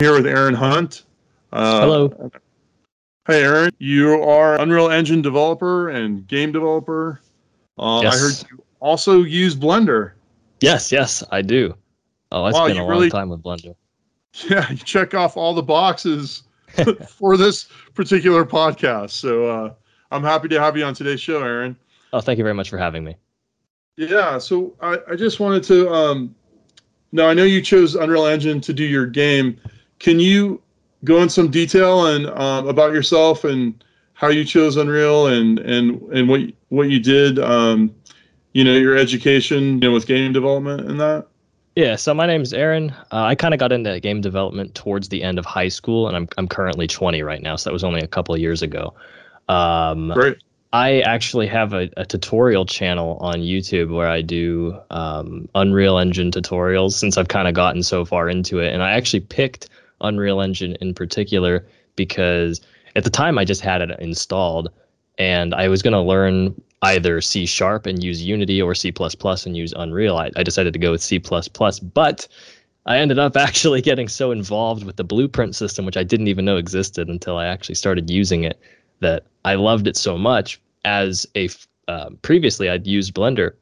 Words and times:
here 0.00 0.14
with 0.14 0.26
Aaron 0.26 0.54
Hunt. 0.54 1.04
Uh, 1.52 1.80
Hello. 1.80 2.30
Hey, 3.26 3.44
Aaron. 3.44 3.70
You 3.78 4.22
are 4.22 4.58
Unreal 4.58 4.90
Engine 4.90 5.20
developer 5.22 5.90
and 5.90 6.26
game 6.26 6.50
developer. 6.50 7.20
Uh, 7.78 8.00
yes. 8.02 8.14
I 8.14 8.18
heard 8.18 8.50
you 8.50 8.64
also 8.80 9.22
use 9.22 9.54
Blender. 9.54 10.12
Yes, 10.60 10.90
yes, 10.90 11.22
I 11.30 11.42
do. 11.42 11.74
Oh, 12.32 12.44
I 12.44 12.50
wow, 12.50 12.66
been 12.66 12.78
a 12.78 12.80
long 12.80 12.90
really, 12.90 13.10
time 13.10 13.28
with 13.28 13.42
Blender. 13.42 13.76
Yeah, 14.48 14.70
you 14.70 14.76
check 14.76 15.12
off 15.12 15.36
all 15.36 15.54
the 15.54 15.62
boxes 15.62 16.44
for 17.08 17.36
this 17.36 17.64
particular 17.94 18.44
podcast. 18.44 19.10
So 19.10 19.46
uh, 19.46 19.74
I'm 20.12 20.22
happy 20.22 20.46
to 20.50 20.60
have 20.60 20.76
you 20.76 20.84
on 20.84 20.94
today's 20.94 21.20
show, 21.20 21.42
Aaron. 21.42 21.76
Oh, 22.12 22.20
thank 22.20 22.38
you 22.38 22.44
very 22.44 22.54
much 22.54 22.70
for 22.70 22.78
having 22.78 23.02
me. 23.02 23.16
Yeah, 23.96 24.38
so 24.38 24.72
I, 24.80 24.98
I 25.10 25.16
just 25.16 25.40
wanted 25.40 25.64
to. 25.64 25.92
Um, 25.92 26.32
now 27.10 27.26
I 27.26 27.34
know 27.34 27.42
you 27.42 27.60
chose 27.60 27.96
Unreal 27.96 28.26
Engine 28.26 28.60
to 28.60 28.72
do 28.72 28.84
your 28.84 29.04
game. 29.04 29.60
Can 30.00 30.18
you 30.18 30.60
go 31.04 31.22
in 31.22 31.28
some 31.28 31.50
detail 31.50 32.06
and 32.06 32.26
um, 32.26 32.66
about 32.66 32.92
yourself 32.92 33.44
and 33.44 33.82
how 34.14 34.28
you 34.28 34.44
chose 34.44 34.76
Unreal 34.76 35.28
and 35.28 35.58
and 35.60 36.00
and 36.12 36.28
what 36.28 36.40
what 36.70 36.90
you 36.90 36.98
did? 36.98 37.38
Um, 37.38 37.94
you 38.52 38.64
know, 38.64 38.74
your 38.74 38.96
education, 38.96 39.74
you 39.74 39.88
know, 39.88 39.92
with 39.92 40.06
game 40.06 40.32
development 40.32 40.90
and 40.90 41.00
that. 41.00 41.26
Yeah, 41.76 41.94
so 41.94 42.12
my 42.12 42.26
name 42.26 42.42
is 42.42 42.52
Aaron. 42.52 42.90
Uh, 43.12 43.22
I 43.22 43.36
kind 43.36 43.54
of 43.54 43.60
got 43.60 43.70
into 43.70 44.00
game 44.00 44.20
development 44.20 44.74
towards 44.74 45.08
the 45.08 45.22
end 45.22 45.38
of 45.38 45.46
high 45.46 45.68
school, 45.68 46.08
and 46.08 46.16
I'm 46.16 46.28
I'm 46.36 46.48
currently 46.48 46.86
20 46.86 47.22
right 47.22 47.40
now, 47.40 47.56
so 47.56 47.70
that 47.70 47.72
was 47.72 47.84
only 47.84 48.00
a 48.00 48.08
couple 48.08 48.34
of 48.34 48.40
years 48.40 48.62
ago. 48.62 48.94
Um, 49.48 50.10
Great. 50.10 50.38
I 50.72 51.00
actually 51.00 51.48
have 51.48 51.72
a, 51.72 51.90
a, 51.96 52.06
tutorial 52.06 52.64
channel 52.64 53.16
on 53.20 53.40
YouTube 53.40 53.92
where 53.92 54.06
I 54.08 54.22
do 54.22 54.78
um, 54.90 55.48
Unreal 55.56 55.98
Engine 55.98 56.30
tutorials 56.30 56.92
since 56.92 57.18
I've 57.18 57.26
kind 57.26 57.48
of 57.48 57.54
gotten 57.54 57.82
so 57.82 58.04
far 58.04 58.28
into 58.28 58.60
it. 58.60 58.72
And 58.72 58.80
I 58.80 58.92
actually 58.92 59.20
picked 59.20 59.68
Unreal 60.00 60.40
Engine 60.40 60.76
in 60.80 60.94
particular 60.94 61.66
because 61.96 62.60
at 62.96 63.04
the 63.04 63.10
time 63.10 63.38
I 63.38 63.44
just 63.44 63.60
had 63.60 63.82
it 63.82 63.98
installed 64.00 64.70
and 65.18 65.54
I 65.54 65.68
was 65.68 65.82
going 65.82 65.92
to 65.92 66.00
learn 66.00 66.60
either 66.82 67.20
C 67.20 67.44
sharp 67.46 67.86
and 67.86 68.02
use 68.02 68.22
Unity 68.22 68.60
or 68.62 68.74
C 68.74 68.92
and 69.46 69.56
use 69.56 69.74
Unreal. 69.76 70.16
I, 70.16 70.30
I 70.36 70.42
decided 70.42 70.72
to 70.72 70.78
go 70.78 70.92
with 70.92 71.02
C, 71.02 71.18
but 71.18 72.28
I 72.86 72.98
ended 72.98 73.18
up 73.18 73.36
actually 73.36 73.82
getting 73.82 74.08
so 74.08 74.30
involved 74.30 74.84
with 74.84 74.96
the 74.96 75.04
blueprint 75.04 75.54
system, 75.54 75.84
which 75.84 75.96
I 75.96 76.02
didn't 76.02 76.28
even 76.28 76.44
know 76.44 76.56
existed 76.56 77.08
until 77.08 77.36
I 77.36 77.46
actually 77.46 77.74
started 77.74 78.08
using 78.08 78.44
it 78.44 78.60
that 79.00 79.26
I 79.44 79.54
loved 79.54 79.86
it 79.86 79.96
so 79.96 80.16
much. 80.16 80.60
As 80.84 81.26
a 81.36 81.50
uh, 81.88 82.10
previously, 82.22 82.70
I'd 82.70 82.86
used 82.86 83.14
Blender, 83.14 83.52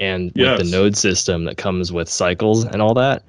and 0.00 0.32
yes. 0.34 0.58
with 0.58 0.66
the 0.66 0.76
node 0.76 0.96
system 0.96 1.44
that 1.44 1.56
comes 1.56 1.92
with 1.92 2.08
cycles 2.08 2.64
and 2.64 2.82
all 2.82 2.94
that, 2.94 3.24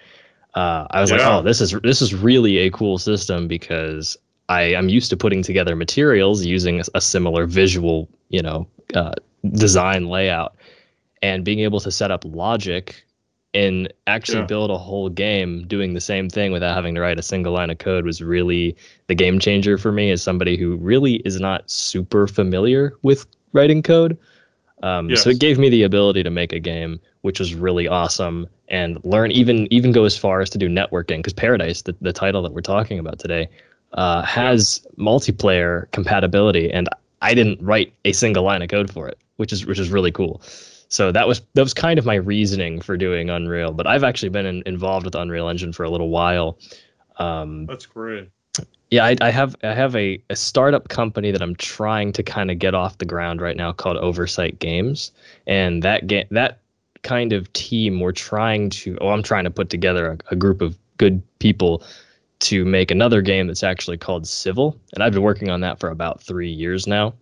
uh, 0.55 0.87
I 0.89 1.01
was 1.01 1.11
yeah. 1.11 1.17
like, 1.17 1.27
oh, 1.27 1.41
this 1.41 1.61
is 1.61 1.71
this 1.83 2.01
is 2.01 2.13
really 2.13 2.57
a 2.59 2.71
cool 2.71 2.97
system 2.97 3.47
because 3.47 4.17
I 4.49 4.61
am 4.61 4.89
used 4.89 5.09
to 5.09 5.17
putting 5.17 5.41
together 5.41 5.75
materials 5.75 6.45
using 6.45 6.79
a, 6.79 6.83
a 6.95 7.01
similar 7.01 7.45
visual, 7.45 8.09
you 8.29 8.41
know, 8.41 8.67
uh, 8.93 9.13
design 9.51 10.07
layout, 10.07 10.55
and 11.21 11.43
being 11.43 11.59
able 11.59 11.79
to 11.81 11.91
set 11.91 12.09
up 12.09 12.23
logic 12.25 13.05
and 13.53 13.91
actually 14.05 14.39
yeah. 14.39 14.45
build 14.45 14.69
a 14.69 14.77
whole 14.77 15.07
game 15.09 15.65
doing 15.65 15.93
the 15.93 16.01
same 16.01 16.29
thing 16.29 16.51
without 16.51 16.75
having 16.75 16.93
to 16.93 17.01
write 17.01 17.17
a 17.17 17.23
single 17.23 17.53
line 17.53 17.69
of 17.69 17.77
code 17.77 18.05
was 18.05 18.21
really 18.21 18.75
the 19.07 19.15
game 19.15 19.39
changer 19.39 19.77
for 19.77 19.93
me 19.93 20.11
as 20.11 20.21
somebody 20.21 20.57
who 20.57 20.75
really 20.75 21.15
is 21.25 21.39
not 21.39 21.69
super 21.71 22.27
familiar 22.27 22.93
with 23.01 23.25
writing 23.53 23.81
code. 23.81 24.17
Um, 24.83 25.09
yes. 25.09 25.23
So 25.23 25.29
it 25.29 25.39
gave 25.39 25.57
me 25.57 25.69
the 25.69 25.83
ability 25.83 26.21
to 26.23 26.29
make 26.29 26.51
a 26.51 26.59
game, 26.59 26.99
which 27.25 27.39
was 27.39 27.55
really 27.55 27.87
awesome, 27.87 28.47
and 28.69 29.03
learn 29.03 29.31
even 29.31 29.67
even 29.73 29.91
go 29.91 30.03
as 30.05 30.15
far 30.15 30.41
as 30.41 30.49
to 30.51 30.59
do 30.59 30.69
networking 30.69 31.17
because 31.17 31.33
Paradise, 31.33 31.81
the, 31.81 31.95
the 31.99 32.13
title 32.13 32.43
that 32.43 32.53
we're 32.53 32.61
talking 32.61 32.99
about 32.99 33.17
today, 33.17 33.49
uh, 33.93 34.21
has 34.21 34.85
multiplayer 34.99 35.89
compatibility, 35.91 36.71
and 36.71 36.87
I 37.23 37.33
didn't 37.33 37.59
write 37.63 37.91
a 38.05 38.11
single 38.11 38.43
line 38.43 38.61
of 38.61 38.69
code 38.69 38.93
for 38.93 39.07
it, 39.07 39.17
which 39.37 39.51
is 39.51 39.65
which 39.65 39.79
is 39.79 39.89
really 39.89 40.11
cool. 40.11 40.39
So 40.89 41.11
that 41.11 41.27
was 41.27 41.41
that 41.55 41.63
was 41.63 41.73
kind 41.73 41.97
of 41.97 42.05
my 42.05 42.13
reasoning 42.13 42.79
for 42.79 42.95
doing 42.95 43.31
Unreal. 43.31 43.73
But 43.73 43.87
I've 43.87 44.03
actually 44.03 44.29
been 44.29 44.45
in, 44.45 44.61
involved 44.67 45.05
with 45.05 45.15
Unreal 45.15 45.49
Engine 45.49 45.73
for 45.73 45.83
a 45.83 45.89
little 45.89 46.09
while. 46.09 46.59
Um, 47.17 47.65
That's 47.65 47.87
great. 47.87 48.29
Yeah, 48.91 49.03
I, 49.03 49.15
I, 49.19 49.31
have 49.31 49.55
I 49.63 49.73
have 49.73 49.95
a, 49.95 50.21
a 50.29 50.35
startup 50.35 50.89
company 50.89 51.31
that 51.31 51.41
I'm 51.41 51.55
trying 51.55 52.13
to 52.13 52.21
kind 52.21 52.51
of 52.51 52.59
get 52.59 52.75
off 52.75 52.99
the 52.99 53.05
ground 53.05 53.41
right 53.41 53.57
now 53.57 53.71
called 53.71 53.97
Oversight 53.97 54.59
Games, 54.59 55.11
and 55.47 55.81
that 55.81 56.05
game 56.05 56.27
that 56.29 56.59
kind 57.05 57.31
of 57.31 57.51
team 57.53 58.01
we're 58.01 58.11
trying 58.11 58.69
to 58.71 58.97
oh 58.99 59.09
I'm 59.09 59.23
trying 59.23 59.45
to 59.45 59.51
put 59.51 59.69
together 59.69 60.11
a, 60.11 60.33
a 60.33 60.35
group 60.35 60.61
of 60.61 60.77
good 60.97 61.21
people 61.39 61.83
to 62.39 62.65
make 62.65 62.91
another 62.91 63.21
game 63.21 63.47
that's 63.47 63.63
actually 63.63 63.97
called 63.97 64.27
Civil, 64.27 64.77
and 64.93 65.01
I've 65.01 65.13
been 65.13 65.21
working 65.21 65.49
on 65.49 65.61
that 65.61 65.79
for 65.79 65.89
about 65.89 66.21
three 66.21 66.51
years 66.51 66.85
now. 66.85 67.13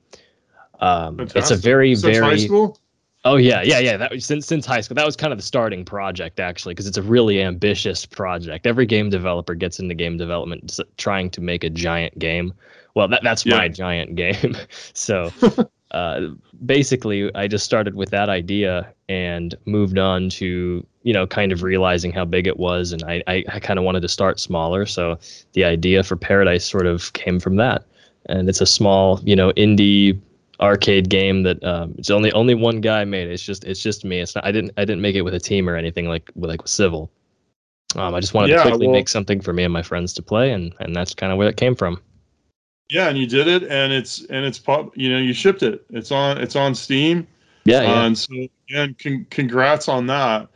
Um, 0.79 1.19
it's 1.19 1.51
a 1.51 1.55
very 1.55 1.95
Since 1.95 2.17
very 2.17 2.25
high 2.25 2.37
school? 2.37 2.79
Oh 3.25 3.37
yeah, 3.37 3.61
yeah, 3.61 3.79
yeah. 3.79 3.95
That 3.95 4.11
was 4.11 4.25
since 4.25 4.47
since 4.47 4.65
high 4.65 4.81
school. 4.81 4.95
That 4.95 5.05
was 5.05 5.15
kind 5.15 5.31
of 5.31 5.39
the 5.39 5.43
starting 5.43 5.85
project 5.85 6.39
actually, 6.39 6.73
because 6.73 6.87
it's 6.87 6.97
a 6.97 7.01
really 7.01 7.41
ambitious 7.41 8.05
project. 8.05 8.65
Every 8.65 8.85
game 8.85 9.09
developer 9.09 9.55
gets 9.55 9.79
into 9.79 9.95
game 9.95 10.17
development 10.17 10.79
trying 10.97 11.29
to 11.31 11.41
make 11.41 11.63
a 11.63 11.69
giant 11.69 12.17
game. 12.19 12.53
Well, 12.95 13.07
that 13.07 13.23
that's 13.23 13.45
yeah. 13.45 13.57
my 13.57 13.67
giant 13.69 14.15
game. 14.23 14.57
so 14.93 15.31
uh, 15.93 16.29
basically, 16.65 17.33
I 17.35 17.47
just 17.47 17.65
started 17.65 17.95
with 17.95 18.09
that 18.09 18.29
idea 18.29 18.91
and 19.09 19.55
moved 19.65 19.97
on 19.97 20.29
to 20.29 20.85
you 21.03 21.13
know 21.13 21.27
kind 21.27 21.51
of 21.51 21.61
realizing 21.61 22.11
how 22.11 22.25
big 22.25 22.47
it 22.47 22.57
was, 22.57 22.91
and 22.91 23.03
I 23.03 23.23
I, 23.27 23.43
I 23.53 23.59
kind 23.59 23.77
of 23.77 23.85
wanted 23.85 24.01
to 24.01 24.07
start 24.07 24.39
smaller. 24.39 24.85
So 24.85 25.19
the 25.53 25.63
idea 25.63 26.03
for 26.03 26.15
Paradise 26.15 26.65
sort 26.65 26.87
of 26.87 27.13
came 27.13 27.39
from 27.39 27.57
that, 27.57 27.85
and 28.27 28.49
it's 28.49 28.61
a 28.61 28.65
small 28.65 29.19
you 29.23 29.35
know 29.35 29.51
indie 29.51 30.19
arcade 30.59 31.09
game 31.09 31.43
that 31.43 31.63
um, 31.63 31.93
it's 31.97 32.09
only 32.09 32.31
only 32.31 32.55
one 32.55 32.81
guy 32.81 33.05
made. 33.05 33.27
It. 33.27 33.33
It's 33.33 33.43
just 33.43 33.63
it's 33.63 33.81
just 33.81 34.03
me. 34.03 34.19
It's 34.19 34.33
not. 34.33 34.45
I 34.45 34.51
didn't 34.51 34.71
I 34.77 34.85
didn't 34.85 35.01
make 35.01 35.15
it 35.15 35.21
with 35.21 35.35
a 35.35 35.39
team 35.39 35.69
or 35.69 35.75
anything 35.75 36.07
like 36.07 36.31
with 36.35 36.49
like 36.49 36.63
with 36.63 36.71
Civil. 36.71 37.11
Um, 37.95 38.15
I 38.15 38.19
just 38.19 38.33
wanted 38.33 38.49
yeah, 38.49 38.63
to 38.63 38.69
quickly 38.69 38.87
well, 38.87 38.95
make 38.95 39.09
something 39.09 39.39
for 39.39 39.53
me 39.53 39.63
and 39.63 39.71
my 39.71 39.83
friends 39.83 40.13
to 40.13 40.23
play, 40.23 40.51
and 40.51 40.73
and 40.79 40.95
that's 40.95 41.13
kind 41.13 41.31
of 41.31 41.37
where 41.37 41.49
it 41.49 41.57
came 41.57 41.75
from. 41.75 42.01
Yeah, 42.93 43.09
and 43.09 43.17
you 43.17 43.25
did 43.25 43.47
it, 43.47 43.63
and 43.63 43.91
it's 43.91 44.23
and 44.25 44.45
it's 44.45 44.59
pop. 44.59 44.95
You 44.95 45.11
know, 45.11 45.17
you 45.17 45.33
shipped 45.33 45.63
it. 45.63 45.83
It's 45.89 46.11
on 46.11 46.37
it's 46.37 46.55
on 46.55 46.75
Steam. 46.75 47.27
Yeah, 47.65 47.81
yeah. 47.81 47.91
Uh, 47.91 48.05
and 48.05 48.15
so 48.15 48.47
and 48.69 48.99
con- 48.99 49.25
congrats 49.31 49.89
on 49.89 50.05
that. 50.07 50.47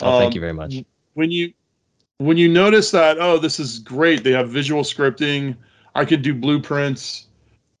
Oh, 0.00 0.14
um, 0.14 0.18
thank 0.18 0.34
you 0.34 0.40
very 0.40 0.54
much. 0.54 0.82
When 1.12 1.30
you 1.30 1.52
when 2.16 2.38
you 2.38 2.48
notice 2.48 2.92
that, 2.92 3.18
oh, 3.20 3.36
this 3.36 3.60
is 3.60 3.78
great. 3.78 4.24
They 4.24 4.32
have 4.32 4.48
visual 4.48 4.84
scripting. 4.84 5.54
I 5.94 6.06
could 6.06 6.22
do 6.22 6.32
blueprints. 6.32 7.26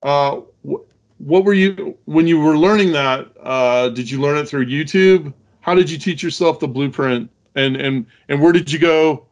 Uh, 0.02 0.42
wh- 0.62 0.84
what 1.16 1.46
were 1.46 1.54
you 1.54 1.96
when 2.04 2.26
you 2.26 2.38
were 2.38 2.58
learning 2.58 2.92
that? 2.92 3.32
Uh, 3.40 3.88
did 3.88 4.10
you 4.10 4.20
learn 4.20 4.36
it 4.36 4.46
through 4.46 4.66
YouTube? 4.66 5.32
How 5.62 5.74
did 5.74 5.90
you 5.90 5.96
teach 5.96 6.22
yourself 6.22 6.60
the 6.60 6.68
blueprint? 6.68 7.30
And 7.54 7.76
and 7.76 8.04
and 8.28 8.42
where 8.42 8.52
did 8.52 8.70
you 8.70 8.78
go? 8.78 9.24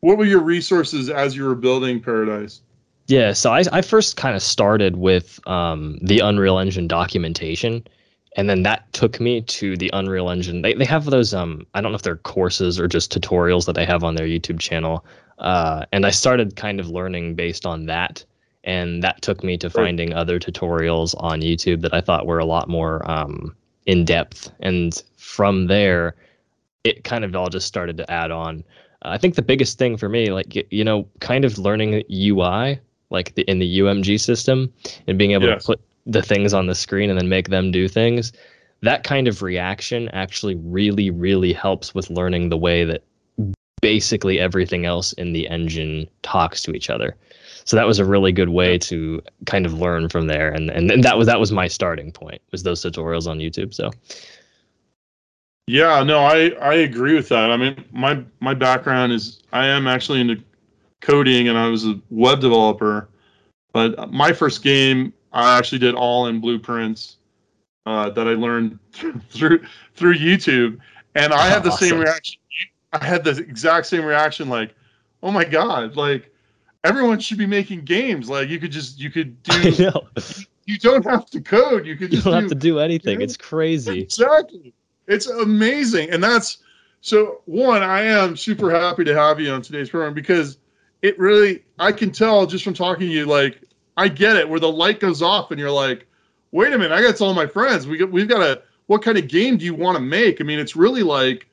What 0.00 0.18
were 0.18 0.26
your 0.26 0.42
resources 0.42 1.08
as 1.08 1.34
you 1.34 1.44
were 1.44 1.54
building 1.54 2.02
Paradise? 2.02 2.60
Yeah, 3.06 3.32
so 3.32 3.52
I 3.52 3.62
I 3.72 3.82
first 3.82 4.16
kind 4.16 4.34
of 4.36 4.42
started 4.42 4.96
with 4.96 5.40
um, 5.46 5.98
the 6.02 6.20
Unreal 6.20 6.58
Engine 6.58 6.88
documentation, 6.88 7.86
and 8.36 8.50
then 8.50 8.62
that 8.64 8.92
took 8.92 9.20
me 9.20 9.42
to 9.42 9.76
the 9.76 9.90
Unreal 9.92 10.30
Engine. 10.30 10.62
They 10.62 10.74
they 10.74 10.84
have 10.84 11.04
those 11.06 11.32
um 11.34 11.66
I 11.74 11.80
don't 11.80 11.92
know 11.92 11.96
if 11.96 12.02
they're 12.02 12.16
courses 12.16 12.80
or 12.80 12.88
just 12.88 13.12
tutorials 13.12 13.66
that 13.66 13.74
they 13.74 13.84
have 13.84 14.02
on 14.04 14.14
their 14.16 14.26
YouTube 14.26 14.58
channel. 14.58 15.04
Uh, 15.38 15.84
and 15.92 16.06
I 16.06 16.10
started 16.10 16.56
kind 16.56 16.80
of 16.80 16.88
learning 16.88 17.34
based 17.34 17.66
on 17.66 17.84
that 17.86 18.24
and 18.66 19.02
that 19.02 19.22
took 19.22 19.44
me 19.44 19.56
to 19.56 19.70
finding 19.70 20.12
other 20.12 20.40
tutorials 20.40 21.14
on 21.18 21.40
YouTube 21.40 21.82
that 21.82 21.94
I 21.94 22.00
thought 22.00 22.26
were 22.26 22.40
a 22.40 22.44
lot 22.44 22.68
more 22.68 23.08
um, 23.08 23.54
in 23.86 24.04
depth. 24.04 24.52
And 24.60 25.00
from 25.16 25.68
there, 25.68 26.16
it 26.82 27.04
kind 27.04 27.24
of 27.24 27.34
all 27.36 27.48
just 27.48 27.68
started 27.68 27.96
to 27.98 28.10
add 28.10 28.32
on. 28.32 28.64
I 29.02 29.18
think 29.18 29.36
the 29.36 29.42
biggest 29.42 29.78
thing 29.78 29.96
for 29.96 30.08
me, 30.08 30.30
like 30.32 30.66
you 30.72 30.82
know, 30.82 31.06
kind 31.20 31.44
of 31.44 31.58
learning 31.58 32.02
UI, 32.10 32.80
like 33.10 33.34
the, 33.34 33.42
in 33.42 33.58
the 33.58 33.80
UMG 33.80 34.20
system, 34.20 34.72
and 35.06 35.18
being 35.18 35.32
able 35.32 35.46
yes. 35.46 35.62
to 35.62 35.66
put 35.66 35.80
the 36.06 36.22
things 36.22 36.54
on 36.54 36.66
the 36.66 36.74
screen 36.74 37.10
and 37.10 37.18
then 37.18 37.28
make 37.28 37.48
them 37.48 37.70
do 37.70 37.88
things. 37.88 38.32
That 38.82 39.04
kind 39.04 39.26
of 39.26 39.42
reaction 39.42 40.08
actually 40.10 40.54
really, 40.56 41.10
really 41.10 41.52
helps 41.52 41.94
with 41.94 42.10
learning 42.10 42.50
the 42.50 42.56
way 42.56 42.84
that 42.84 43.02
basically 43.82 44.38
everything 44.38 44.86
else 44.86 45.12
in 45.14 45.32
the 45.32 45.48
engine 45.48 46.08
talks 46.22 46.62
to 46.62 46.72
each 46.72 46.88
other 46.88 47.16
so 47.66 47.76
that 47.76 47.86
was 47.86 47.98
a 47.98 48.04
really 48.04 48.32
good 48.32 48.48
way 48.48 48.78
to 48.78 49.20
kind 49.44 49.66
of 49.66 49.74
learn 49.74 50.08
from 50.08 50.28
there 50.28 50.50
and 50.50 50.70
and, 50.70 50.90
and 50.90 51.04
that 51.04 51.18
was 51.18 51.26
that 51.26 51.38
was 51.38 51.52
my 51.52 51.68
starting 51.68 52.10
point 52.10 52.40
was 52.52 52.62
those 52.62 52.82
tutorials 52.82 53.28
on 53.28 53.38
youtube 53.38 53.74
so 53.74 53.90
yeah 55.66 56.02
no 56.02 56.20
i 56.20 56.48
i 56.60 56.74
agree 56.74 57.14
with 57.14 57.28
that 57.28 57.50
i 57.50 57.56
mean 57.56 57.84
my 57.92 58.22
my 58.40 58.54
background 58.54 59.12
is 59.12 59.42
i 59.52 59.66
am 59.66 59.86
actually 59.86 60.20
into 60.20 60.42
coding 61.00 61.48
and 61.48 61.58
i 61.58 61.68
was 61.68 61.86
a 61.86 62.00
web 62.10 62.40
developer 62.40 63.08
but 63.72 64.10
my 64.12 64.32
first 64.32 64.62
game 64.62 65.12
i 65.32 65.56
actually 65.58 65.78
did 65.78 65.94
all 65.94 66.26
in 66.26 66.40
blueprints 66.40 67.16
uh, 67.86 68.10
that 68.10 68.26
i 68.26 68.32
learned 68.32 68.78
through 69.30 69.60
through 69.94 70.14
youtube 70.14 70.78
and 71.14 71.32
i 71.32 71.46
had 71.46 71.62
the 71.62 71.70
awesome. 71.70 71.88
same 71.88 71.98
reaction 71.98 72.40
i 72.92 73.04
had 73.04 73.22
the 73.24 73.36
exact 73.38 73.86
same 73.86 74.04
reaction 74.04 74.48
like 74.48 74.74
oh 75.22 75.30
my 75.30 75.44
god, 75.44 75.96
like 75.96 76.32
everyone 76.84 77.18
should 77.18 77.38
be 77.38 77.46
making 77.46 77.84
games. 77.84 78.28
Like 78.28 78.48
you 78.48 78.58
could 78.58 78.72
just 78.72 78.98
you 78.98 79.10
could 79.10 79.36
I 79.50 79.70
do. 79.70 79.84
know. 79.84 80.06
You 80.66 80.78
don't 80.78 81.04
have 81.04 81.26
to 81.30 81.40
code. 81.40 81.86
You 81.86 81.96
could 81.96 82.12
You 82.12 82.18
just 82.18 82.24
don't 82.24 82.34
do, 82.34 82.40
have 82.40 82.48
to 82.48 82.54
do 82.54 82.78
anything. 82.78 83.20
Yeah. 83.20 83.24
It's 83.24 83.36
crazy. 83.36 84.00
Exactly. 84.00 84.72
It's 85.06 85.26
amazing. 85.26 86.10
And 86.10 86.22
that's 86.22 86.58
so 87.00 87.42
one, 87.44 87.82
I 87.82 88.02
am 88.02 88.36
super 88.36 88.70
happy 88.70 89.04
to 89.04 89.14
have 89.14 89.38
you 89.38 89.50
on 89.52 89.62
today's 89.62 89.90
program 89.90 90.14
because 90.14 90.58
it 91.02 91.18
really 91.18 91.62
I 91.78 91.92
can 91.92 92.10
tell 92.10 92.46
just 92.46 92.64
from 92.64 92.74
talking 92.74 93.08
to 93.08 93.12
you, 93.12 93.26
like 93.26 93.60
I 93.96 94.08
get 94.08 94.36
it, 94.36 94.48
where 94.48 94.60
the 94.60 94.70
light 94.70 95.00
goes 95.00 95.22
off 95.22 95.50
and 95.50 95.60
you're 95.60 95.70
like, 95.70 96.06
wait 96.52 96.72
a 96.72 96.78
minute, 96.78 96.94
I 96.94 97.00
gotta 97.00 97.16
tell 97.16 97.32
my 97.34 97.46
friends. 97.46 97.86
We 97.86 97.98
got 97.98 98.10
we've 98.10 98.28
got 98.28 98.42
a 98.42 98.62
what 98.86 99.02
kind 99.02 99.18
of 99.18 99.28
game 99.28 99.56
do 99.56 99.64
you 99.64 99.74
want 99.74 99.96
to 99.96 100.02
make? 100.02 100.40
I 100.40 100.44
mean, 100.44 100.58
it's 100.58 100.76
really 100.76 101.02
like 101.02 101.46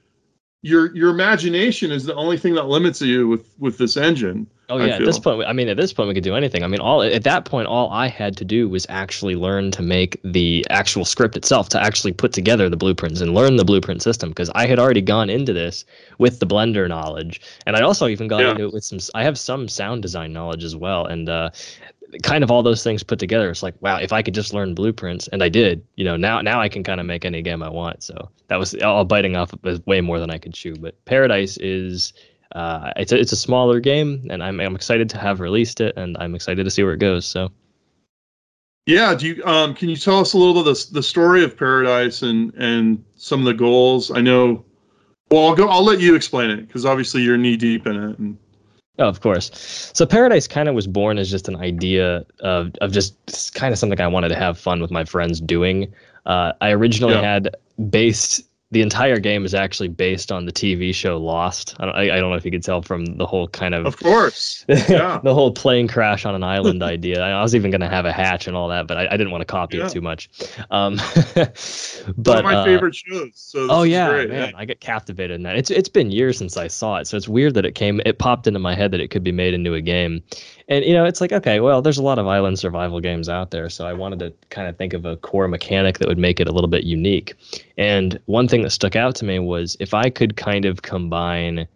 your 0.63 0.95
your 0.95 1.11
imagination 1.11 1.91
is 1.91 2.05
the 2.05 2.15
only 2.15 2.37
thing 2.37 2.55
that 2.55 2.67
limits 2.67 3.01
you 3.01 3.27
with 3.27 3.45
with 3.59 3.77
this 3.77 3.95
engine. 3.95 4.47
Oh 4.69 4.77
yeah, 4.77 4.95
at 4.95 5.03
this 5.03 5.19
point, 5.19 5.45
I 5.45 5.51
mean, 5.51 5.67
at 5.67 5.75
this 5.75 5.91
point, 5.91 6.07
we 6.07 6.13
could 6.13 6.23
do 6.23 6.35
anything. 6.35 6.63
I 6.63 6.67
mean, 6.67 6.79
all 6.79 7.03
at 7.03 7.25
that 7.25 7.43
point, 7.43 7.67
all 7.67 7.91
I 7.91 8.07
had 8.07 8.37
to 8.37 8.45
do 8.45 8.69
was 8.69 8.85
actually 8.87 9.35
learn 9.35 9.71
to 9.71 9.81
make 9.83 10.19
the 10.23 10.65
actual 10.69 11.03
script 11.03 11.35
itself, 11.35 11.67
to 11.69 11.83
actually 11.83 12.13
put 12.13 12.31
together 12.31 12.69
the 12.69 12.77
blueprints 12.77 13.19
and 13.19 13.35
learn 13.35 13.57
the 13.57 13.65
blueprint 13.65 14.01
system, 14.01 14.29
because 14.29 14.49
I 14.55 14.65
had 14.65 14.79
already 14.79 15.01
gone 15.01 15.29
into 15.29 15.51
this 15.51 15.83
with 16.17 16.39
the 16.39 16.47
Blender 16.47 16.87
knowledge, 16.87 17.41
and 17.67 17.75
I 17.75 17.81
also 17.81 18.07
even 18.07 18.29
got 18.29 18.39
Yeah. 18.39 18.51
into 18.51 18.63
it 18.63 18.73
with 18.73 18.85
some. 18.85 18.99
I 19.13 19.23
have 19.23 19.37
some 19.37 19.67
sound 19.67 20.01
design 20.01 20.31
knowledge 20.31 20.63
as 20.63 20.77
well, 20.77 21.05
and 21.05 21.27
uh, 21.27 21.49
kind 22.21 22.43
of 22.43 22.51
all 22.51 22.63
those 22.63 22.83
things 22.83 23.03
put 23.03 23.19
together. 23.19 23.49
It's 23.49 23.63
like, 23.63 23.75
wow, 23.81 23.97
if 23.97 24.13
I 24.13 24.21
could 24.21 24.33
just 24.33 24.53
learn 24.53 24.75
blueprints, 24.75 25.27
and 25.29 25.41
I 25.43 25.49
did, 25.49 25.85
you 25.95 26.05
know, 26.05 26.15
now 26.15 26.41
now 26.41 26.61
I 26.61 26.69
can 26.69 26.83
kind 26.83 26.99
of 26.99 27.05
make 27.05 27.25
any 27.25 27.41
game 27.41 27.63
I 27.63 27.69
want. 27.69 28.03
So 28.03 28.29
that 28.47 28.57
was 28.57 28.75
all 28.75 29.05
biting 29.05 29.35
off 29.35 29.53
of 29.63 29.85
way 29.87 30.01
more 30.01 30.19
than 30.19 30.29
I 30.29 30.37
could 30.37 30.53
chew. 30.53 30.75
But 30.75 31.03
Paradise 31.05 31.57
is. 31.57 32.13
Uh, 32.53 32.93
it's 32.97 33.11
a, 33.11 33.19
it's 33.19 33.31
a 33.31 33.35
smaller 33.35 33.79
game, 33.79 34.27
and 34.29 34.43
I'm 34.43 34.59
I'm 34.59 34.75
excited 34.75 35.09
to 35.09 35.17
have 35.17 35.39
released 35.39 35.81
it, 35.81 35.97
and 35.97 36.15
I'm 36.19 36.35
excited 36.35 36.63
to 36.63 36.69
see 36.69 36.83
where 36.83 36.93
it 36.93 36.99
goes. 36.99 37.25
So 37.25 37.51
Yeah, 38.85 39.15
do 39.15 39.27
you 39.27 39.43
um 39.45 39.73
can 39.73 39.89
you 39.89 39.95
tell 39.95 40.19
us 40.19 40.33
a 40.33 40.37
little 40.37 40.59
of 40.59 40.65
the, 40.65 40.87
the 40.91 41.01
story 41.01 41.43
of 41.43 41.57
Paradise 41.57 42.21
and 42.21 42.53
and 42.55 43.03
some 43.15 43.39
of 43.39 43.45
the 43.45 43.53
goals? 43.55 44.11
I 44.11 44.21
know 44.21 44.65
well, 45.31 45.47
I'll 45.47 45.55
go 45.55 45.67
I'll 45.67 45.83
let 45.83 45.99
you 45.99 46.15
explain 46.15 46.51
it 46.51 46.67
because 46.67 46.85
obviously 46.85 47.23
you're 47.23 47.37
knee 47.37 47.57
deep 47.57 47.87
in 47.87 47.95
it. 47.95 48.19
And, 48.19 48.37
Oh, 48.99 49.07
of 49.07 49.21
course. 49.21 49.49
So 49.93 50.05
Paradise 50.05 50.47
kind 50.47 50.69
of 50.69 50.75
was 50.75 50.85
born 50.85 51.17
as 51.17 51.31
just 51.31 51.47
an 51.47 51.55
idea 51.55 52.25
of 52.41 52.71
of 52.81 52.91
just 52.91 53.53
kind 53.55 53.73
of 53.73 53.79
something 53.79 53.99
I 53.99 54.07
wanted 54.07 54.29
to 54.29 54.35
have 54.35 54.59
fun 54.59 54.81
with 54.81 54.91
my 54.91 55.03
friends 55.03 55.41
doing. 55.41 55.91
Uh, 56.25 56.53
I 56.61 56.71
originally 56.71 57.15
Yeah. 57.15 57.21
had 57.21 57.55
based 57.89 58.43
the 58.73 58.81
entire 58.81 59.19
game 59.19 59.45
is 59.45 59.53
actually 59.53 59.87
based 59.87 60.31
on 60.31 60.45
the 60.45 60.51
TV 60.51 60.95
show 60.95 61.17
Lost. 61.17 61.75
I 61.79 61.85
don't, 61.85 61.95
I, 61.95 62.01
I 62.17 62.19
don't 62.19 62.31
know 62.31 62.35
if 62.35 62.43
you 62.43 62.49
could 62.49 62.63
tell 62.63 62.81
from 62.81 63.05
the 63.05 63.25
whole 63.25 63.47
kind 63.47 63.75
of 63.75 63.85
of 63.85 63.97
course. 63.97 64.65
Yeah. 64.67 65.19
the 65.23 65.33
whole 65.33 65.51
plane 65.51 65.87
crash 65.87 66.25
on 66.25 66.33
an 66.33 66.43
island 66.43 66.81
idea. 66.95 67.21
I 67.21 67.39
was 67.41 67.53
even 67.53 67.69
going 67.69 67.81
to 67.81 67.87
have 67.87 68.05
a 68.05 68.11
hatch 68.11 68.47
and 68.47 68.57
all 68.57 68.69
that, 68.69 68.87
but 68.87 68.97
I, 68.97 69.09
I 69.11 69.11
didn't 69.11 69.29
want 69.29 69.41
to 69.41 69.45
copy 69.45 69.77
Yeah. 69.77 69.85
it 69.85 69.91
too 69.91 70.01
much. 70.01 70.27
Um, 70.71 70.97
One 71.35 71.51
but 72.17 72.39
of 72.39 72.43
my 72.45 72.55
uh, 72.55 72.65
favorite 72.65 72.95
shows. 72.95 73.29
So 73.35 73.67
Oh 73.69 73.83
yeah, 73.83 74.25
man, 74.25 74.53
I 74.55 74.65
get 74.65 74.79
captivated 74.79 75.35
in 75.35 75.43
that. 75.43 75.55
It's 75.55 75.69
it's 75.69 75.89
been 75.89 76.09
years 76.09 76.37
since 76.39 76.57
I 76.57 76.67
saw 76.67 76.97
it, 76.97 77.05
so 77.05 77.15
it's 77.15 77.29
weird 77.29 77.53
that 77.53 77.65
it 77.65 77.75
came. 77.75 78.01
It 78.07 78.17
popped 78.17 78.47
into 78.47 78.59
my 78.59 78.73
head 78.73 78.89
that 78.91 78.99
it 78.99 79.09
could 79.09 79.23
be 79.23 79.31
made 79.31 79.53
into 79.53 79.75
a 79.75 79.81
game, 79.81 80.23
and 80.67 80.83
you 80.83 80.93
know, 80.93 81.05
it's 81.05 81.21
like 81.21 81.31
okay, 81.31 81.59
well, 81.59 81.83
there's 81.83 81.99
a 81.99 82.03
lot 82.03 82.17
of 82.17 82.25
island 82.25 82.57
survival 82.57 82.99
games 82.99 83.29
out 83.29 83.51
there, 83.51 83.69
so 83.69 83.85
I 83.85 83.93
wanted 83.93 84.19
to 84.19 84.33
kind 84.49 84.67
of 84.67 84.77
think 84.77 84.93
of 84.93 85.05
a 85.05 85.15
core 85.17 85.47
mechanic 85.47 85.99
that 85.99 86.07
would 86.07 86.17
make 86.17 86.39
it 86.39 86.47
a 86.47 86.51
little 86.51 86.69
bit 86.69 86.83
unique. 86.83 87.35
And 87.77 88.19
one 88.25 88.47
thing 88.47 88.61
that 88.63 88.69
stuck 88.69 88.95
out 88.95 89.15
to 89.15 89.25
me 89.25 89.39
was 89.39 89.75
if 89.79 89.93
I 89.93 90.09
could 90.09 90.35
kind 90.37 90.65
of 90.65 90.81
combine 90.83 91.67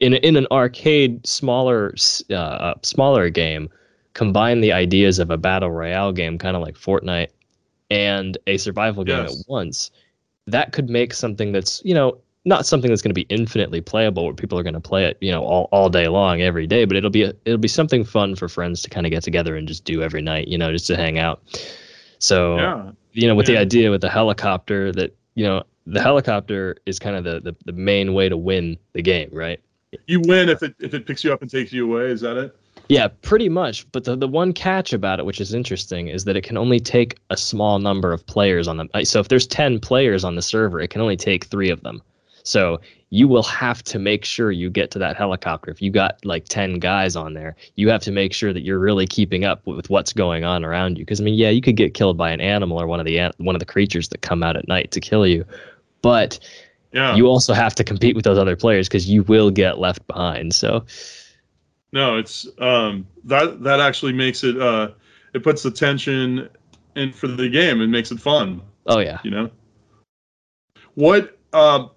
in 0.00 0.14
in 0.14 0.36
an 0.36 0.46
arcade 0.50 1.26
smaller 1.26 1.94
uh, 2.34 2.74
smaller 2.82 3.30
game, 3.30 3.68
combine 4.14 4.60
the 4.60 4.72
ideas 4.72 5.18
of 5.18 5.30
a 5.30 5.36
battle 5.36 5.70
royale 5.70 6.12
game, 6.12 6.36
kind 6.38 6.56
of 6.56 6.62
like 6.62 6.74
Fortnite, 6.74 7.28
and 7.90 8.36
a 8.46 8.56
survival 8.56 9.04
game 9.04 9.22
Yes. 9.24 9.40
at 9.40 9.46
once 9.48 9.90
that 10.48 10.72
could 10.72 10.88
make 10.90 11.12
something 11.14 11.52
that's 11.52 11.80
you 11.84 11.94
know 11.94 12.18
not 12.44 12.64
something 12.66 12.90
that's 12.90 13.02
going 13.02 13.10
to 13.10 13.14
be 13.14 13.26
infinitely 13.28 13.80
playable 13.80 14.24
where 14.24 14.34
people 14.34 14.56
are 14.58 14.62
going 14.62 14.74
to 14.74 14.80
play 14.80 15.04
it 15.04 15.16
you 15.20 15.32
know 15.32 15.42
all, 15.44 15.68
all 15.72 15.88
day 15.88 16.06
long 16.06 16.40
every 16.40 16.66
day 16.66 16.84
but 16.84 16.96
it'll 16.96 17.10
be 17.10 17.22
a, 17.24 17.32
it'll 17.44 17.58
be 17.58 17.66
something 17.66 18.04
fun 18.04 18.36
for 18.36 18.48
friends 18.48 18.80
to 18.82 18.88
kind 18.90 19.06
of 19.06 19.10
get 19.10 19.24
together 19.24 19.56
and 19.56 19.66
just 19.66 19.84
do 19.84 20.02
every 20.02 20.22
night 20.22 20.46
you 20.46 20.56
know 20.56 20.70
just 20.70 20.86
to 20.86 20.96
hang 20.96 21.18
out 21.18 21.42
so 22.20 22.56
Yeah. 22.56 22.90
you 23.12 23.26
know 23.26 23.34
with 23.34 23.46
the 23.46 23.56
idea 23.56 23.90
with 23.90 24.00
the 24.02 24.08
helicopter 24.10 24.92
that 24.92 25.16
you 25.36 25.44
know 25.44 25.62
the 25.86 26.02
helicopter 26.02 26.76
is 26.84 26.98
kind 26.98 27.14
of 27.14 27.22
the, 27.22 27.40
the 27.40 27.56
the 27.64 27.72
main 27.72 28.12
way 28.12 28.28
to 28.28 28.36
win 28.36 28.76
the 28.92 29.02
game 29.02 29.30
right 29.32 29.60
You 30.08 30.20
win 30.20 30.48
if 30.48 30.62
it 30.62 30.74
if 30.80 30.94
it 30.94 31.06
picks 31.06 31.22
you 31.22 31.32
up 31.32 31.42
and 31.42 31.50
takes 31.50 31.72
you 31.72 31.90
away, 31.90 32.10
is 32.10 32.20
that 32.22 32.36
it? 32.36 32.56
Yeah, 32.88 33.08
pretty 33.22 33.48
much. 33.48 33.90
But 33.92 34.04
the, 34.04 34.16
the 34.16 34.28
one 34.28 34.52
catch 34.52 34.92
about 34.92 35.18
it, 35.18 35.26
which 35.26 35.40
is 35.40 35.52
interesting, 35.52 36.08
is 36.08 36.24
that 36.24 36.36
it 36.36 36.42
can 36.42 36.56
only 36.56 36.78
take 36.78 37.18
a 37.30 37.36
small 37.36 37.78
number 37.78 38.12
of 38.12 38.24
players 38.26 38.68
on 38.68 38.76
them. 38.76 38.88
So 39.04 39.18
if 39.18 39.28
there's 39.28 39.46
10 39.46 39.80
players 39.80 40.24
on 40.24 40.36
the 40.36 40.42
server, 40.42 40.80
it 40.80 40.90
can 40.90 41.00
only 41.00 41.16
take 41.16 41.46
three 41.46 41.70
of 41.70 41.82
them. 41.82 42.00
So 42.44 42.80
you 43.16 43.26
will 43.26 43.42
have 43.44 43.82
to 43.82 43.98
make 43.98 44.26
sure 44.26 44.50
you 44.50 44.68
get 44.68 44.90
to 44.90 44.98
that 44.98 45.16
helicopter. 45.16 45.70
If 45.70 45.80
you 45.80 45.90
got 45.90 46.22
like 46.26 46.44
10 46.44 46.80
guys 46.80 47.16
on 47.16 47.32
there, 47.32 47.56
you 47.74 47.88
have 47.88 48.02
to 48.02 48.12
make 48.12 48.34
sure 48.34 48.52
that 48.52 48.60
you're 48.60 48.78
really 48.78 49.06
keeping 49.06 49.42
up 49.42 49.66
with 49.66 49.88
what's 49.88 50.12
going 50.12 50.44
on 50.44 50.66
around 50.66 50.98
you. 50.98 51.04
Because 51.06 51.18
I 51.18 51.24
mean, 51.24 51.32
yeah, 51.32 51.48
you 51.48 51.62
could 51.62 51.76
get 51.76 51.94
killed 51.94 52.18
by 52.18 52.30
an 52.30 52.42
animal 52.42 52.78
or 52.78 52.86
one 52.86 53.00
of 53.00 53.06
the 53.06 53.32
one 53.38 53.56
of 53.56 53.60
the 53.60 53.64
creatures 53.64 54.08
that 54.10 54.20
come 54.20 54.42
out 54.42 54.54
at 54.54 54.68
night 54.68 54.90
to 54.90 55.00
kill 55.00 55.26
you, 55.26 55.46
but 56.02 56.38
Yeah. 56.92 57.16
you 57.16 57.26
also 57.26 57.54
have 57.54 57.74
to 57.76 57.84
compete 57.84 58.14
with 58.16 58.24
those 58.26 58.36
other 58.36 58.54
players 58.54 58.86
because 58.86 59.08
you 59.08 59.22
will 59.22 59.50
get 59.50 59.78
left 59.78 60.06
behind. 60.06 60.54
So 60.54 60.84
No, 61.92 62.18
it's 62.18 62.46
um 62.58 63.06
that 63.24 63.62
that 63.62 63.80
actually 63.80 64.12
makes 64.12 64.44
it 64.44 64.60
uh 64.60 64.90
it 65.32 65.42
puts 65.42 65.62
the 65.62 65.70
tension 65.70 66.50
in 66.94 67.14
for 67.14 67.28
the 67.28 67.48
game 67.48 67.80
and 67.80 67.90
makes 67.90 68.12
it 68.12 68.20
fun, 68.20 68.60
oh 68.86 68.98
yeah, 68.98 69.20
you 69.24 69.30
know. 69.30 69.50
What 70.94 71.38
um 71.54 71.90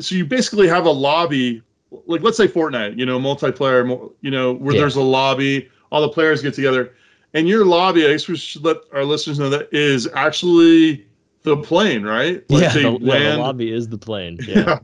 so 0.00 0.14
you 0.14 0.24
basically 0.24 0.68
have 0.68 0.86
a 0.86 0.90
lobby 0.90 1.62
like 2.06 2.22
let's 2.22 2.36
say 2.36 2.48
Fortnite, 2.48 2.98
you 2.98 3.06
know, 3.06 3.18
multiplayer, 3.18 4.12
you 4.20 4.30
know, 4.30 4.52
where 4.54 4.74
Yeah. 4.74 4.80
there's 4.80 4.96
a 4.96 5.02
lobby, 5.02 5.68
all 5.92 6.02
the 6.02 6.08
players 6.08 6.42
get 6.42 6.54
together. 6.54 6.92
And 7.34 7.48
your 7.48 7.64
lobby, 7.64 8.06
I 8.06 8.12
guess 8.12 8.28
we 8.28 8.36
should 8.36 8.64
let 8.64 8.78
our 8.92 9.04
listeners 9.04 9.38
know 9.38 9.50
that 9.50 9.68
is 9.72 10.08
actually 10.14 11.06
the 11.42 11.56
plane, 11.56 12.02
right? 12.02 12.48
Like 12.50 12.62
yeah, 12.62 12.72
the, 12.72 12.98
yeah, 13.00 13.32
the 13.32 13.38
lobby 13.38 13.72
is 13.72 13.88
the 13.88 13.98
plane. 13.98 14.38
Yeah. 14.46 14.64
yeah. 14.66 14.78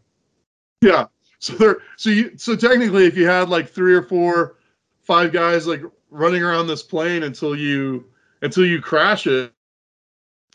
Yeah. 0.83 1.07
So 1.39 1.55
there 1.55 1.79
so 1.97 2.11
you 2.11 2.37
so 2.37 2.55
technically 2.55 3.07
if 3.07 3.17
you 3.17 3.27
had 3.27 3.49
like 3.49 3.69
three 3.69 3.95
or 3.95 4.03
four, 4.03 4.57
five 5.03 5.33
guys 5.33 5.67
like 5.67 5.83
running 6.11 6.43
around 6.43 6.67
this 6.67 6.83
plane 6.83 7.23
until 7.23 7.57
you 7.57 8.05
until 8.43 8.67
you 8.67 8.81
crash 8.81 9.27
it. 9.27 9.53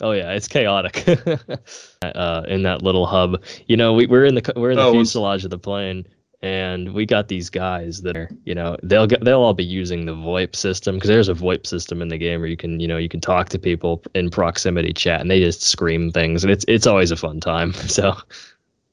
Oh 0.02 0.12
yeah, 0.12 0.32
it's 0.32 0.48
chaotic. 0.48 1.04
uh, 2.02 2.44
in 2.48 2.64
that 2.64 2.82
little 2.82 3.06
hub, 3.06 3.42
you 3.68 3.78
know, 3.78 3.94
we, 3.94 4.08
we're 4.08 4.26
in 4.26 4.36
the 4.36 4.54
we're 4.56 4.72
in 4.72 4.78
the 4.78 4.84
Oh, 4.84 4.92
fuselage 4.92 5.44
of 5.46 5.52
the 5.52 5.58
plane, 5.58 6.06
and 6.42 6.94
we 6.94 7.06
got 7.06 7.30
these 7.30 7.50
guys 7.50 8.02
that 8.02 8.18
are, 8.18 8.30
you 8.44 8.54
know, 8.54 8.76
they'll 8.84 9.08
get, 9.08 9.24
they'll 9.24 9.42
all 9.42 9.54
be 9.54 9.64
using 9.64 10.06
the 10.06 10.12
VoIP 10.14 10.56
system 10.56 10.96
because 10.96 11.08
there's 11.08 11.30
a 11.30 11.34
VoIP 11.34 11.66
system 11.66 12.02
in 12.02 12.10
the 12.10 12.18
game 12.18 12.42
where 12.42 12.50
you 12.50 12.58
can, 12.58 12.80
you 12.80 12.88
know, 12.88 12.98
you 12.98 13.08
can 13.10 13.22
talk 13.22 13.50
to 13.50 13.60
people 13.60 14.04
in 14.14 14.30
proximity 14.30 14.92
chat, 14.92 15.22
and 15.22 15.32
they 15.32 15.40
just 15.40 15.62
scream 15.64 16.12
things, 16.12 16.44
and 16.44 16.52
it's 16.52 16.66
it's 16.68 16.86
always 16.88 17.12
a 17.12 17.18
fun 17.18 17.40
time. 17.40 17.74
So 17.88 18.16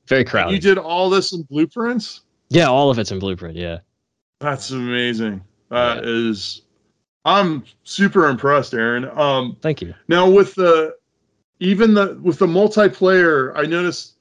very 0.06 0.24
crowded. 0.24 0.52
You 0.54 0.60
did 0.60 0.78
all 0.78 1.10
this 1.10 1.32
in 1.32 1.42
blueprints? 1.42 2.20
yeah, 2.50 2.66
all 2.66 2.90
of 2.90 2.98
it's 2.98 3.10
in 3.10 3.18
Blueprint. 3.18 3.56
Yeah. 3.56 3.78
That's 4.40 4.70
amazing. 4.70 5.42
That 5.70 6.04
is 6.04 6.62
I'm 7.24 7.64
super 7.84 8.28
impressed, 8.28 8.74
Aaron. 8.74 9.08
Um 9.18 9.56
Thank 9.60 9.82
you. 9.82 9.94
now 10.08 10.28
with 10.28 10.54
the 10.54 10.96
even 11.60 11.94
the 11.94 12.18
with 12.22 12.38
the 12.38 12.46
multiplayer, 12.46 13.52
I 13.56 13.62
noticed 13.62 14.14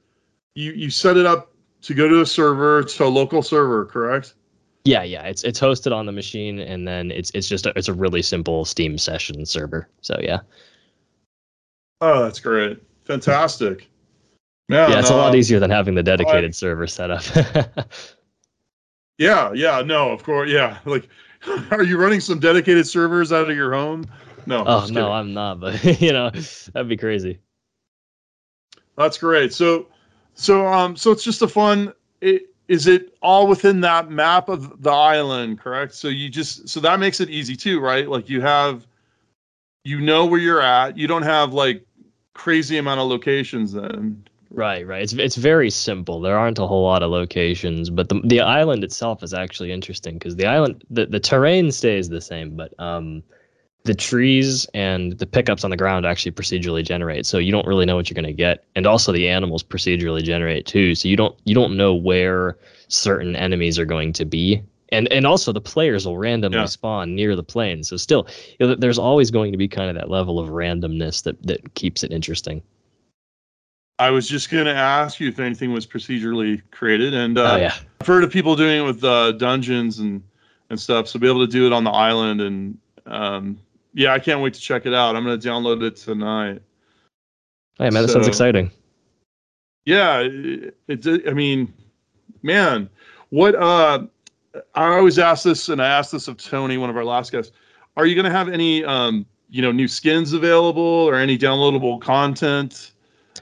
you 0.56 0.72
you 0.74 0.90
set 0.90 1.18
it 1.18 1.26
up 1.26 1.52
to 1.84 1.94
go 1.94 2.08
to 2.08 2.22
a 2.22 2.26
server 2.26 2.84
to 2.84 3.04
a 3.04 3.08
local 3.08 3.42
server, 3.42 3.86
correct? 3.86 4.36
Yeah, 4.84 5.04
yeah, 5.04 5.24
it's 5.24 5.44
it's 5.44 5.60
hosted 5.60 5.96
on 5.96 6.06
the 6.06 6.12
machine, 6.12 6.60
and 6.60 6.88
then 6.88 7.12
it's 7.12 7.32
it's 7.34 7.48
just 7.48 7.66
a, 7.66 7.74
it's 7.76 7.88
a 7.88 7.94
really 7.94 8.22
simple 8.22 8.66
Steam 8.66 8.98
session 8.98 9.46
server. 9.46 9.88
So 10.02 10.20
yeah. 10.22 10.40
Oh, 12.02 12.24
that's 12.24 12.40
great. 12.40 12.82
Fantastic. 13.06 13.88
Yeah, 14.70 14.90
yeah, 14.90 15.00
it's 15.00 15.10
a 15.10 15.16
lot 15.16 15.36
easier 15.36 15.60
than 15.60 15.70
having 15.70 15.96
the 15.96 16.04
dedicated 16.04 16.56
server 16.56 16.88
set 16.88 17.12
up. 17.12 17.24
Yeah, 19.22 19.54
yeah, 19.54 19.84
no, 19.84 20.10
of 20.10 20.24
course, 20.24 20.50
yeah. 20.50 20.80
Like, 20.84 21.08
are 21.72 21.84
you 21.84 21.98
running 21.98 22.20
some 22.20 22.40
dedicated 22.40 22.88
servers 22.88 23.32
out 23.32 23.50
of 23.50 23.56
your 23.56 23.74
home? 23.74 24.06
No. 24.46 24.64
oh 24.66 24.88
no. 24.90 25.12
I'm 25.12 25.34
not, 25.34 25.60
but 25.60 25.84
you 26.02 26.12
know, 26.12 26.30
that'd 26.30 26.90
be 26.90 26.98
crazy. 26.98 27.40
that's 28.98 29.18
great. 29.18 29.54
So, 29.54 29.88
so, 30.34 30.68
um, 30.68 30.96
so 30.96 31.12
it's 31.12 31.24
just 31.24 31.42
a 31.42 31.48
fun. 31.48 31.94
It, 32.22 32.48
is 32.68 32.88
it 32.88 33.18
all 33.22 33.48
within 33.48 33.82
that 33.82 34.10
map 34.10 34.48
of 34.48 34.82
the 34.82 34.92
island? 34.92 35.60
Correct. 35.60 35.94
So 35.94 36.08
you 36.08 36.30
just 36.30 36.70
so 36.70 36.80
that 36.80 37.00
makes 37.00 37.20
it 37.20 37.30
easy 37.30 37.56
too, 37.56 37.80
right? 37.80 38.08
Like 38.08 38.30
you 38.30 38.42
have, 38.42 38.88
you 39.84 40.00
know 40.00 40.26
where 40.26 40.40
you're 40.40 40.62
at. 40.62 40.98
You 40.98 41.08
don't 41.08 41.24
have 41.24 41.54
like 41.54 41.86
crazy 42.34 42.78
amount 42.78 43.00
of 43.02 43.08
locations 43.08 43.74
then, 43.74 44.24
Right, 44.54 44.86
right. 44.86 45.02
It's 45.02 45.14
it's 45.14 45.38
very 45.38 45.70
simple. 45.70 46.20
There 46.20 46.38
aren't 46.38 46.60
a 46.60 46.68
whole 46.68 46.84
lot 46.84 47.04
of 47.04 47.10
locations, 47.10 47.90
but 47.90 48.10
the 48.10 48.22
the 48.26 48.42
island 48.42 48.84
itself 48.84 49.24
is 49.24 49.34
actually 49.34 49.72
interesting 49.72 50.16
because 50.16 50.36
the 50.36 50.46
island 50.46 50.84
the, 50.90 51.06
the 51.06 51.22
terrain 51.22 51.72
stays 51.72 52.10
the 52.10 52.20
same, 52.20 52.58
but 52.58 52.74
um 52.78 53.24
the 53.84 53.96
trees 53.96 54.68
and 54.74 55.14
the 55.14 55.26
pickups 55.26 55.64
on 55.64 55.72
the 55.72 55.78
ground 55.78 56.06
actually 56.06 56.34
procedurally 56.34 56.84
generate. 56.84 57.26
So 57.26 57.38
you 57.40 57.52
don't 57.52 57.66
really 57.66 57.86
know 57.86 57.96
what 57.96 58.10
you're 58.10 58.16
going 58.16 58.26
to 58.26 58.34
get, 58.34 58.66
and 58.76 58.86
also 58.86 59.12
the 59.12 59.28
animals 59.30 59.64
procedurally 59.64 60.22
generate 60.22 60.66
too. 60.66 60.96
So 60.96 61.08
you 61.08 61.16
don't 61.16 61.38
you 61.46 61.56
don't 61.56 61.78
know 61.78 61.96
where 61.96 62.58
certain 62.90 63.38
enemies 63.38 63.80
are 63.80 63.86
going 63.86 64.12
to 64.14 64.26
be, 64.26 64.62
and 64.90 65.10
and 65.14 65.26
also 65.26 65.54
the 65.54 65.62
players 65.62 66.06
will 66.06 66.18
randomly 66.18 66.60
yeah. 66.60 66.66
spawn 66.66 67.16
near 67.16 67.38
the 67.38 67.44
plane. 67.44 67.84
So 67.84 67.96
still, 67.96 68.28
you 68.60 68.68
know, 68.68 68.76
there's 68.76 69.00
always 69.00 69.32
going 69.32 69.54
to 69.54 69.58
be 69.58 69.70
kind 69.70 69.90
of 69.90 69.96
that 69.96 70.10
level 70.10 70.40
of 70.40 70.50
randomness 70.50 71.24
that 71.24 71.42
that 71.48 71.74
keeps 71.76 72.04
it 72.04 72.12
interesting. 72.12 72.62
I 74.02 74.10
was 74.10 74.28
just 74.28 74.50
going 74.50 74.66
to 74.66 74.74
ask 74.74 75.20
you 75.20 75.30
if 75.30 75.38
anything 75.38 75.72
was 75.74 75.86
procedurally 75.86 76.60
created, 76.72 77.14
and 77.14 77.38
uh, 77.38 77.52
oh, 77.52 77.56
yeah. 77.58 77.76
I've 78.00 78.08
heard 78.08 78.24
of 78.24 78.32
people 78.32 78.56
doing 78.56 78.80
it 78.80 78.82
with 78.82 79.04
uh, 79.04 79.34
dungeons 79.34 80.00
and 80.00 80.24
and 80.72 80.80
stuff. 80.80 81.08
So 81.08 81.20
be 81.20 81.30
able 81.30 81.46
to 81.46 81.52
do 81.52 81.68
it 81.68 81.72
on 81.72 81.84
the 81.84 81.92
island, 81.92 82.42
and 82.42 82.80
um, 83.06 83.60
yeah, 83.94 84.12
I 84.12 84.18
can't 84.18 84.42
wait 84.42 84.56
to 84.56 84.60
check 84.60 84.88
it 84.88 84.96
out. 84.96 85.16
I'm 85.16 85.24
going 85.24 85.40
to 85.40 85.48
download 85.48 85.84
it 85.84 85.98
tonight. 85.98 86.64
Hey 87.78 87.92
man, 87.92 88.02
that 88.02 88.10
sounds 88.10 88.28
exciting. 88.28 88.72
Yeah, 89.86 90.22
it, 90.22 90.76
it, 90.88 91.28
I 91.28 91.34
mean, 91.34 91.72
man, 92.42 92.90
what? 93.30 93.54
Uh, 93.54 94.08
I 94.74 94.96
always 94.96 95.20
ask 95.20 95.44
this, 95.44 95.70
and 95.70 95.80
I 95.80 95.86
asked 95.86 96.12
this 96.12 96.28
of 96.28 96.38
Tony, 96.38 96.80
one 96.80 96.90
of 96.90 96.98
our 96.98 97.06
last 97.06 97.32
guests. 97.32 97.52
Are 97.98 98.08
you 98.08 98.16
going 98.16 98.26
to 98.26 98.32
have 98.32 98.50
any, 98.50 98.84
um, 98.84 99.28
you 99.52 99.62
know, 99.62 99.72
new 99.72 99.88
skins 99.88 100.34
available 100.34 100.82
or 100.82 101.14
any 101.18 101.38
downloadable 101.38 102.02
content? 102.02 102.94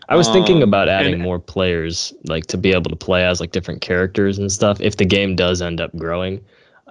I 0.10 0.16
was 0.16 0.28
thinking 0.28 0.58
um, 0.58 0.63
about 0.63 0.89
adding 0.89 1.13
and, 1.13 1.22
more 1.22 1.38
players, 1.39 2.13
like 2.25 2.48
to 2.48 2.58
be 2.58 2.72
able 2.72 2.89
to 2.89 2.96
play 2.96 3.25
as 3.25 3.39
like 3.39 3.51
different 3.51 3.82
characters 3.82 4.39
and 4.39 4.51
stuff. 4.51 4.82
If 4.82 4.98
the 4.98 5.06
game 5.06 5.36
does 5.36 5.62
end 5.62 5.80
up 5.80 5.96
growing, 5.96 6.44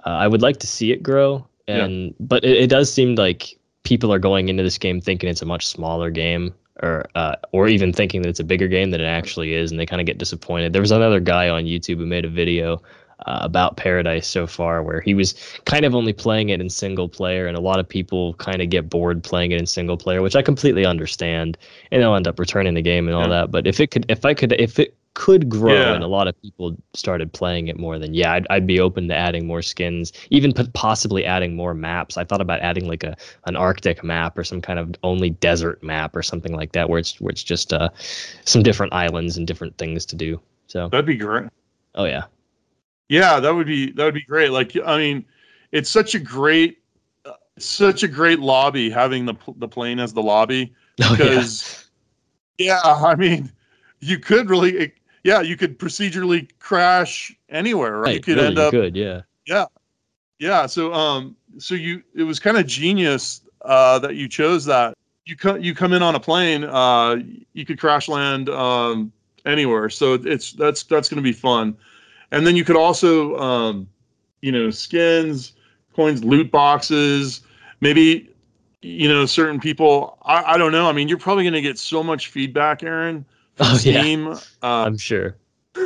uh, 0.05 0.09
I 0.09 0.27
would 0.27 0.41
like 0.41 0.57
to 0.59 0.67
see 0.67 0.93
it 0.93 1.03
grow. 1.03 1.45
And 1.67 2.07
yeah. 2.07 2.13
but 2.21 2.45
it, 2.45 2.57
it, 2.63 2.69
does 2.69 2.91
seem 2.91 3.15
like 3.15 3.59
people 3.83 4.13
are 4.13 4.19
going 4.19 4.47
into 4.47 4.63
this 4.63 4.77
game 4.77 5.01
thinking 5.01 5.29
it's 5.29 5.41
a 5.41 5.45
much 5.45 5.67
smaller 5.67 6.09
game, 6.09 6.53
or 6.81 7.05
uh, 7.13 7.35
or 7.51 7.67
even 7.67 7.91
thinking 7.91 8.21
that 8.21 8.29
it's 8.29 8.39
a 8.39 8.43
bigger 8.45 8.69
game 8.69 8.91
than 8.91 9.01
it 9.01 9.05
actually 9.05 9.53
is, 9.53 9.69
and 9.69 9.79
they 9.79 9.85
kind 9.85 9.99
of 9.99 10.07
get 10.07 10.17
disappointed. 10.17 10.71
There 10.71 10.81
was 10.81 10.91
another 10.91 11.19
guy 11.19 11.49
on 11.49 11.65
YouTube 11.65 11.97
who 11.97 12.05
made 12.05 12.23
a 12.23 12.29
video 12.29 12.81
uh, 13.25 13.39
about 13.41 13.77
Paradise 13.77 14.27
so 14.27 14.47
far, 14.47 14.83
where 14.83 15.01
he 15.01 15.13
was 15.13 15.33
kind 15.65 15.85
of 15.85 15.95
only 15.95 16.13
playing 16.13 16.49
it 16.49 16.61
in 16.61 16.69
single 16.69 17.09
player, 17.09 17.47
and 17.47 17.57
a 17.57 17.61
lot 17.61 17.79
of 17.79 17.87
people 17.87 18.33
kind 18.35 18.61
of 18.61 18.69
get 18.69 18.89
bored 18.89 19.23
playing 19.23 19.51
it 19.51 19.59
in 19.59 19.65
single 19.65 19.97
player, 19.97 20.21
which 20.21 20.35
I 20.35 20.41
completely 20.41 20.85
understand, 20.85 21.57
and 21.91 22.01
they'll 22.01 22.15
end 22.15 22.27
up 22.27 22.39
returning 22.39 22.73
the 22.73 22.81
game 22.81 23.07
and 23.07 23.15
all 23.15 23.23
yeah. 23.23 23.41
that. 23.41 23.51
But 23.51 23.67
if 23.67 23.79
it 23.79 23.91
could, 23.91 24.05
if 24.09 24.25
I 24.25 24.33
could, 24.33 24.53
if 24.53 24.79
it 24.79 24.95
could 25.15 25.49
grow 25.49 25.73
yeah. 25.73 25.93
and 25.93 26.03
a 26.03 26.07
lot 26.07 26.29
of 26.29 26.41
people 26.41 26.77
started 26.93 27.33
playing 27.33 27.67
it 27.67 27.77
more, 27.77 27.99
then 27.99 28.13
yeah, 28.13 28.33
I'd, 28.33 28.47
I'd 28.49 28.67
be 28.67 28.79
open 28.79 29.09
to 29.09 29.15
adding 29.15 29.45
more 29.45 29.61
skins, 29.61 30.13
even 30.29 30.53
possibly 30.53 31.25
adding 31.25 31.55
more 31.55 31.73
maps. 31.73 32.15
I 32.15 32.23
thought 32.23 32.39
about 32.39 32.61
adding 32.61 32.87
like 32.87 33.03
a 33.03 33.17
an 33.45 33.57
Arctic 33.57 34.03
map 34.03 34.37
or 34.37 34.45
some 34.45 34.61
kind 34.61 34.79
of 34.79 34.95
only 35.03 35.31
desert 35.31 35.83
map 35.83 36.15
or 36.15 36.23
something 36.23 36.55
like 36.55 36.71
that, 36.71 36.89
where 36.89 36.99
it's 36.99 37.19
where 37.19 37.31
it's 37.31 37.43
just 37.43 37.73
uh, 37.73 37.89
some 38.45 38.63
different 38.63 38.93
islands 38.93 39.35
and 39.35 39.45
different 39.45 39.77
things 39.77 40.05
to 40.05 40.15
do. 40.15 40.39
So 40.67 40.87
that'd 40.87 41.05
be 41.05 41.17
great. 41.17 41.49
Oh 41.95 42.05
yeah. 42.05 42.23
Yeah, 43.09 43.39
that 43.39 43.53
would 43.53 43.67
be 43.67 43.91
that 43.91 44.05
would 44.05 44.13
be 44.13 44.23
great. 44.23 44.51
Like 44.51 44.77
I 44.85 44.97
mean, 44.97 45.25
it's 45.71 45.89
such 45.89 46.15
a 46.15 46.19
great 46.19 46.77
such 47.57 48.03
a 48.03 48.07
great 48.07 48.39
lobby 48.39 48.89
having 48.89 49.25
the 49.25 49.35
the 49.57 49.67
plane 49.67 49.99
as 49.99 50.13
the 50.13 50.21
lobby 50.21 50.73
because 50.95 51.65
oh, 51.65 51.89
yeah. 52.59 52.81
yeah. 52.83 52.93
I 52.93 53.15
mean, 53.15 53.51
you 53.99 54.19
could 54.19 54.49
really 54.49 54.93
yeah, 55.23 55.41
you 55.41 55.57
could 55.57 55.77
procedurally 55.77 56.49
crash 56.59 57.35
anywhere, 57.49 57.97
right? 57.97 58.01
right 58.01 58.15
you 58.15 58.21
could 58.21 58.35
really, 58.35 58.47
end 58.47 58.59
up 58.59 58.71
good, 58.71 58.95
yeah. 58.95 59.21
Yeah. 59.45 59.65
Yeah, 60.37 60.67
so 60.67 60.93
um 60.93 61.35
so 61.57 61.75
you 61.75 62.03
it 62.15 62.23
was 62.23 62.39
kind 62.39 62.57
of 62.57 62.65
genius 62.65 63.41
uh 63.63 63.99
that 63.99 64.15
you 64.15 64.29
chose 64.29 64.65
that. 64.65 64.95
You 65.25 65.35
come 65.35 65.61
you 65.61 65.75
come 65.75 65.93
in 65.93 66.01
on 66.01 66.15
a 66.15 66.19
plane, 66.19 66.63
uh 66.63 67.17
you 67.53 67.65
could 67.65 67.79
crash 67.79 68.07
land 68.07 68.49
um 68.49 69.11
anywhere. 69.45 69.89
So 69.89 70.13
it's 70.13 70.53
that's 70.53 70.83
that's 70.83 71.09
going 71.09 71.17
to 71.17 71.23
be 71.23 71.33
fun 71.33 71.75
and 72.31 72.45
then 72.45 72.55
you 72.55 72.63
could 72.63 72.75
also 72.75 73.37
um, 73.37 73.87
you 74.41 74.51
know 74.51 74.69
skins 74.69 75.53
coins 75.95 76.23
loot 76.23 76.51
boxes 76.51 77.41
maybe 77.81 78.29
you 78.81 79.09
know 79.09 79.25
certain 79.25 79.59
people 79.59 80.17
i, 80.23 80.53
I 80.53 80.57
don't 80.57 80.71
know. 80.71 80.87
I 80.87 80.93
mean 80.93 81.07
you're 81.07 81.17
probably 81.17 81.43
going 81.43 81.53
to 81.53 81.61
get 81.61 81.77
so 81.77 82.03
much 82.03 82.27
feedback 82.27 82.83
aaron 82.83 83.25
from 83.55 83.67
oh, 83.67 83.77
steam 83.77 84.27
yeah. 84.27 84.33
uh, 84.63 84.85
i'm 84.85 84.97
sure. 84.97 85.35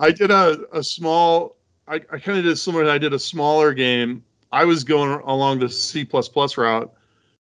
I 0.00 0.12
did 0.12 0.30
a, 0.30 0.60
a 0.72 0.82
small 0.82 1.56
i, 1.86 1.96
I 1.96 2.18
kind 2.18 2.38
of 2.38 2.44
did 2.44 2.56
similar 2.58 2.88
i 2.88 2.98
did 2.98 3.12
a 3.12 3.18
smaller 3.18 3.74
game. 3.74 4.24
I 4.50 4.64
was 4.64 4.82
going 4.82 5.20
along 5.26 5.58
the 5.58 5.68
c++ 5.68 6.08
route 6.56 6.92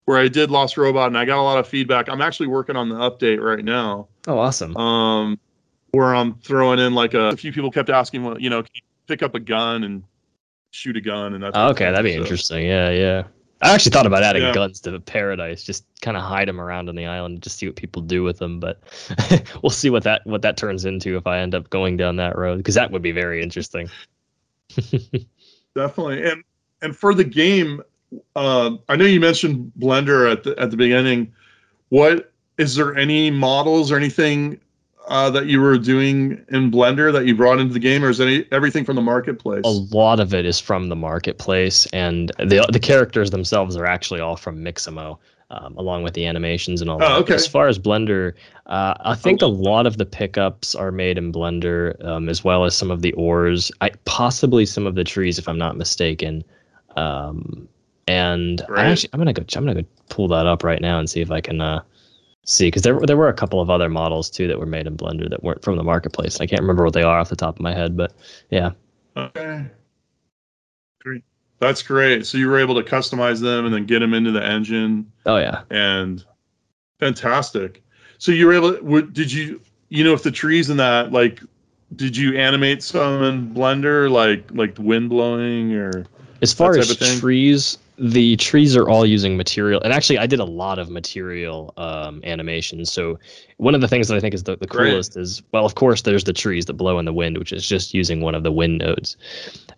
where 0.07 0.19
i 0.19 0.29
did 0.29 0.51
lost 0.51 0.77
robot 0.77 1.09
and 1.09 1.19
i 1.19 1.25
got 1.25 1.39
a 1.39 1.43
lot 1.43 1.59
of 1.59 1.69
feedback. 1.69 2.09
I'm 2.09 2.23
actually 2.23 2.47
working 2.47 2.77
on 2.77 2.89
the 2.89 2.97
update 2.97 3.43
right 3.43 3.65
now. 3.65 4.09
Oh 4.27 4.39
awesome. 4.39 4.77
Um 4.77 5.39
where 5.95 6.15
I'm 6.15 6.35
throwing 6.35 6.79
in 6.79 6.95
like 6.95 7.15
a, 7.15 7.29
a 7.29 7.37
few 7.37 7.53
people 7.53 7.71
kept 7.71 7.91
asking, 7.91 8.25
well, 8.25 8.41
you 8.41 8.51
know, 8.51 8.65
pick 9.07 9.23
up 9.23 9.35
a 9.35 9.41
gun 9.41 9.85
and 9.85 10.03
shoot 10.71 10.97
a 10.97 11.01
gun 11.01 11.35
and. 11.35 11.45
Oh, 11.45 11.71
okay, 11.71 11.91
that'd 11.91 12.05
be 12.05 12.15
so. 12.15 12.21
interesting. 12.21 12.67
Yeah, 12.67 12.91
yeah. 12.91 13.23
I 13.63 13.73
actually 13.73 13.93
thought 13.93 14.07
about 14.07 14.23
adding 14.23 14.43
yeah. 14.43 14.53
guns 14.53 14.81
to 14.81 15.01
Paradise, 15.01 15.65
just 15.65 15.87
kind 16.03 16.19
of 16.19 16.23
hide 16.23 16.49
them 16.49 16.61
around 16.61 16.91
on 16.91 16.97
the 16.97 17.07
island, 17.07 17.43
just 17.43 17.57
see 17.57 17.67
what 17.67 17.77
people 17.77 18.03
do 18.03 18.23
with 18.23 18.39
them. 18.39 18.61
But 18.61 18.83
we'll 19.63 19.71
see 19.71 19.89
what 19.89 20.03
that 20.03 20.27
what 20.27 20.43
that 20.43 20.57
turns 20.57 20.85
into 20.85 21.17
if 21.17 21.27
I 21.27 21.39
end 21.39 21.55
up 21.55 21.71
going 21.71 21.97
down 21.97 22.17
that 22.17 22.37
road, 22.37 22.59
because 22.59 22.75
that 22.75 22.91
would 22.91 23.01
be 23.01 23.13
very 23.13 23.43
interesting. 23.43 23.89
Definitely, 25.75 26.25
and 26.31 26.45
and 26.83 26.95
for 26.95 27.15
the 27.15 27.25
game, 27.25 27.83
uh, 28.37 28.73
I 28.89 28.97
know 28.97 29.07
you 29.07 29.21
mentioned 29.21 29.73
Blender 29.79 30.31
at 30.31 30.43
the 30.43 30.59
at 30.59 30.71
the 30.71 30.77
beginning. 30.77 31.33
What 31.89 32.33
is 32.59 32.75
there 32.75 32.97
any 32.97 33.31
models 33.31 33.91
or 33.91 33.97
anything 33.97 34.61
uh, 35.09 35.31
that 35.31 35.47
you 35.47 35.61
were 35.61 35.79
doing 35.79 36.45
in 36.49 36.71
Blender 36.71 37.13
that 37.13 37.27
you 37.27 37.35
brought 37.35 37.59
into 37.59 37.73
the 37.73 37.81
game, 37.81 38.05
or 38.05 38.11
is 38.11 38.21
any 38.21 38.47
everything 38.53 38.85
from 38.85 38.97
the 38.97 39.03
marketplace? 39.03 39.63
A 39.65 39.69
lot 39.69 40.21
of 40.21 40.33
it 40.33 40.47
is 40.47 40.61
from 40.61 40.89
the 40.89 40.97
marketplace, 40.97 41.87
and 41.87 42.31
the 42.39 42.67
the 42.73 42.81
characters 42.81 43.31
themselves 43.31 43.77
are 43.77 43.87
actually 43.87 44.21
all 44.21 44.37
from 44.37 44.65
Mixamo. 44.65 45.19
Um, 45.51 45.77
along 45.77 46.03
with 46.03 46.15
the 46.15 46.27
animations 46.27 46.81
and 46.81 46.91
all 46.91 46.97
oh, 46.97 47.01
that. 47.01 47.19
Okay. 47.19 47.35
As 47.35 47.47
far 47.47 47.69
as 47.69 47.79
Blender, 47.79 48.33
uh, 48.67 48.95
I 49.01 49.15
think 49.15 49.43
a 49.43 49.47
lot 49.47 49.87
of 49.87 49.99
the 49.99 50.07
pickups 50.07 50.75
are 50.75 50.91
made 50.91 51.19
in 51.19 51.33
Blender, 51.33 52.03
um, 52.03 52.31
as 52.31 52.43
well 52.43 52.65
as 52.65 52.75
some 52.75 52.91
of 52.91 53.03
the 53.03 53.13
ores, 53.13 53.71
I, 53.83 53.91
possibly 54.07 54.65
some 54.65 54.87
of 54.87 54.95
the 54.95 55.05
trees, 55.05 55.39
if 55.39 55.47
I'm 55.47 55.59
not 55.59 55.77
mistaken. 55.77 56.43
Um, 56.97 57.69
and 58.09 58.63
right. 58.69 58.87
I 58.87 58.91
actually, 58.91 59.11
I'm 59.13 59.21
gonna 59.21 59.33
go. 59.35 59.45
I'm 59.55 59.67
gonna 59.67 59.83
go 59.83 59.89
pull 60.09 60.29
that 60.29 60.47
up 60.47 60.65
right 60.65 60.81
now 60.81 60.99
and 60.99 61.09
see 61.09 61.21
if 61.21 61.31
I 61.31 61.41
can 61.41 61.61
uh, 61.61 61.83
see 62.45 62.67
because 62.67 62.83
there 62.83 62.99
there 63.01 63.17
were 63.17 63.29
a 63.29 63.35
couple 63.35 63.61
of 63.61 63.71
other 63.71 63.89
models 63.89 64.31
too 64.31 64.47
that 64.49 64.59
were 64.59 64.67
made 64.67 64.87
in 64.87 64.97
Blender 64.97 65.29
that 65.31 65.43
weren't 65.43 65.63
from 65.63 65.77
the 65.77 65.83
marketplace. 65.83 66.41
I 66.41 66.47
can't 66.47 66.61
remember 66.61 66.85
what 66.85 66.95
they 66.95 67.03
are 67.03 67.19
off 67.19 67.31
the 67.31 67.37
top 67.37 67.57
of 67.57 67.61
my 67.61 67.75
head, 67.75 67.97
but 67.97 68.13
yeah. 68.51 68.71
Okay. 69.17 69.67
Great. 71.03 71.25
That's 71.59 71.83
great. 71.83 72.27
So 72.27 72.39
you 72.39 72.49
were 72.49 72.59
able 72.59 72.75
to 72.75 72.83
customize 72.83 73.41
them 73.41 73.65
and 73.65 73.75
then 73.75 73.87
get 73.87 74.01
them 74.01 74.15
into 74.15 74.31
the 74.31 74.45
engine. 74.45 75.11
Oh 75.27 75.37
yeah. 75.37 75.63
And 75.71 76.25
fantastic. 77.01 77.83
So 78.19 78.33
you 78.33 78.47
were 78.47 78.53
able. 78.53 78.75
To, 78.75 79.03
did 79.03 79.33
you 79.33 79.61
you 79.89 80.05
know 80.05 80.13
if 80.13 80.23
the 80.23 80.31
trees 80.31 80.71
in 80.71 80.77
that 80.77 81.13
like 81.13 81.41
did 81.97 82.17
you 82.17 82.37
animate 82.37 82.83
some 82.83 83.23
in 83.23 83.55
Blender 83.55 84.11
like 84.11 84.45
like 84.51 84.75
the 84.75 84.83
wind 84.83 85.09
blowing 85.11 85.75
or 85.75 86.05
as 86.43 86.53
far 86.53 86.77
as 86.77 86.97
trees 87.21 87.79
the 87.97 88.37
trees 88.37 88.77
are 88.77 88.89
all 88.89 89.07
using 89.07 89.37
material 89.37 89.81
and 89.83 89.93
actually 89.93 90.19
i 90.19 90.27
did 90.27 90.41
a 90.41 90.45
lot 90.45 90.79
of 90.79 90.91
material 90.91 91.73
um, 91.77 92.21
animations 92.25 92.91
so 92.91 93.19
one 93.59 93.75
of 93.75 93.81
the 93.81 93.89
things 93.89 94.09
that 94.09 94.17
i 94.17 94.21
think 94.21 94.35
is 94.35 94.43
the, 94.43 94.57
the 94.57 94.67
coolest 94.67 95.17
is 95.17 95.43
well 95.53 95.65
of 95.65 95.77
course 95.77 96.03
there's 96.03 96.25
the 96.25 96.33
trees 96.33 96.67
that 96.67 96.73
blow 96.75 96.99
in 96.99 97.05
the 97.05 97.13
wind 97.13 97.39
which 97.39 97.53
is 97.53 97.67
just 97.67 97.95
using 97.95 98.21
one 98.21 98.35
of 98.35 98.43
the 98.43 98.53
wind 98.53 98.79
nodes. 98.79 99.17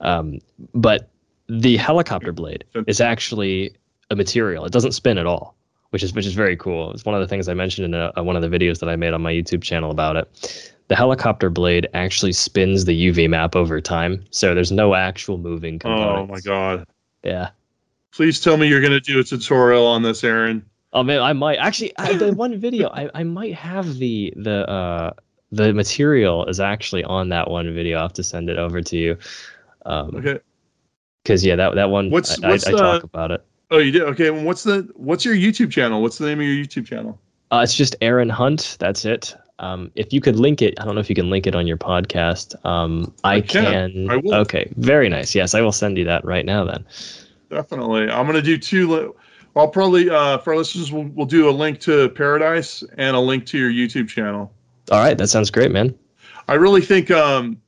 Um, 0.01 0.41
but 0.75 1.11
the 1.49 1.77
helicopter 1.77 2.33
blade 2.33 2.65
is 2.87 3.01
actually 3.01 3.75
a 4.11 4.17
material. 4.17 4.65
It 4.65 4.73
doesn't 4.73 4.93
spin 4.93 5.19
at 5.19 5.27
all 5.27 5.55
which 5.91 6.03
is 6.03 6.13
which 6.15 6.27
is 6.27 6.35
very 6.35 6.57
cool. 6.57 6.93
It's 6.93 7.05
one 7.05 7.15
of 7.15 7.21
the 7.21 7.29
things 7.29 7.49
i 7.49 7.55
mentioned 7.55 7.85
in 7.87 7.95
a, 7.95 8.13
a, 8.17 8.25
one 8.25 8.37
of 8.37 8.43
the 8.43 8.49
videos 8.49 8.81
that 8.81 8.89
i 8.89 8.97
made 8.97 9.13
on 9.13 9.23
my 9.23 9.33
youtube 9.33 9.63
channel 9.63 9.91
about 9.91 10.17
it. 10.17 10.73
The 10.89 10.97
helicopter 10.97 11.51
blade 11.51 11.89
actually 11.93 12.33
spins 12.33 12.87
the 12.87 13.09
uv 13.09 13.29
map 13.29 13.55
over 13.55 13.81
time 13.81 14.25
so 14.31 14.55
there's 14.55 14.73
no 14.73 14.95
actual 14.95 15.37
moving 15.37 15.79
components. 15.79 16.31
oh 16.31 16.35
my 16.35 16.41
god. 16.41 16.87
Yeah 17.23 17.51
Please 18.17 18.41
tell 18.41 18.57
me 18.57 18.67
you're 18.67 18.81
going 18.81 18.93
to 18.93 19.01
do 19.01 19.21
a 19.21 19.23
tutorial 19.23 19.87
on 19.87 20.01
this, 20.01 20.25
Aaron. 20.25 20.65
Oh 20.95 21.03
man, 21.03 21.21
I 21.21 21.35
might 21.35 21.57
actually. 21.57 21.93
I, 21.99 22.15
the 22.15 22.33
one 22.33 22.59
video, 22.59 22.89
I, 22.89 23.11
I 23.15 23.23
might 23.25 23.53
have 23.53 23.99
the 23.99 24.33
the 24.37 24.67
uh 24.67 25.11
the 25.53 25.75
material 25.75 26.47
is 26.47 26.59
actually 26.59 27.05
on 27.05 27.29
that 27.29 27.51
one 27.51 27.75
video. 27.75 27.99
I 27.99 28.03
have 28.03 28.15
to 28.15 28.23
send 28.23 28.49
it 28.49 28.57
over 28.57 28.81
to 28.81 28.97
you. 28.97 29.19
Um, 29.85 30.17
okay. 30.17 30.39
Because 31.23 31.45
yeah, 31.45 31.57
that 31.57 31.75
that 31.75 31.91
one. 31.91 32.11
What's, 32.11 32.43
I, 32.43 32.49
what's 32.49 32.67
I, 32.67 32.71
I 32.71 32.73
talk 32.73 33.03
about 33.03 33.33
it. 33.33 33.45
Oh, 33.71 33.79
you 33.79 33.91
did. 33.91 34.03
Okay. 34.03 34.31
What's 34.31 34.63
the 34.63 34.89
what's 34.95 35.23
your 35.23 35.35
YouTube 35.35 35.71
channel? 35.71 36.01
What's 36.01 36.17
the 36.17 36.25
name 36.25 36.41
of 36.41 36.47
your 36.47 36.65
YouTube 36.65 36.87
channel? 36.87 37.21
Uh, 37.53 37.61
it's 37.63 37.77
just 37.77 37.97
Aaron 38.01 38.31
Hunt. 38.31 38.79
That's 38.81 39.05
it. 39.05 39.37
Um, 39.59 39.91
if 39.95 40.15
you 40.15 40.23
could 40.23 40.37
link 40.37 40.63
it, 40.63 40.81
I 40.81 40.87
don't 40.87 40.95
know 40.95 41.03
if 41.03 41.11
you 41.11 41.17
can 41.17 41.29
link 41.29 41.47
it 41.47 41.55
on 41.55 41.67
your 41.67 41.77
podcast. 41.77 42.55
Um, 42.65 43.13
I, 43.25 43.35
I 43.35 43.41
can. 43.43 43.93
can. 43.93 44.11
I 44.11 44.17
will. 44.17 44.35
Okay, 44.37 44.73
very 44.77 45.11
nice. 45.11 45.35
Yes, 45.35 45.55
I 45.55 45.61
will 45.61 45.73
send 45.73 45.99
you 45.99 46.05
that 46.05 46.25
right 46.25 46.47
now. 46.47 46.65
Then. 46.65 46.87
Definitely. 47.51 48.11
I'm 48.11 48.27
gonna 48.27 48.43
do 48.43 48.59
two. 48.59 48.89
Li- 48.95 49.13
I'll 49.55 49.69
probably 49.69 50.11
uh, 50.11 50.39
for 50.39 50.53
our 50.53 50.57
listeners, 50.59 50.93
we'll, 50.93 51.05
we'll 51.15 51.27
do 51.27 51.49
a 51.49 51.51
link 51.51 51.81
to 51.81 52.09
Paradise 52.11 52.83
and 52.99 53.17
a 53.17 53.21
link 53.21 53.47
to 53.47 53.59
your 53.59 53.71
YouTube 53.71 54.09
channel. 54.09 54.53
All 54.91 54.99
right, 55.01 55.17
that 55.17 55.29
sounds 55.29 55.51
great, 55.51 55.71
man. 55.71 55.95
I 56.49 56.55
really 56.55 56.81
think 56.83 57.11
um, 57.11 57.61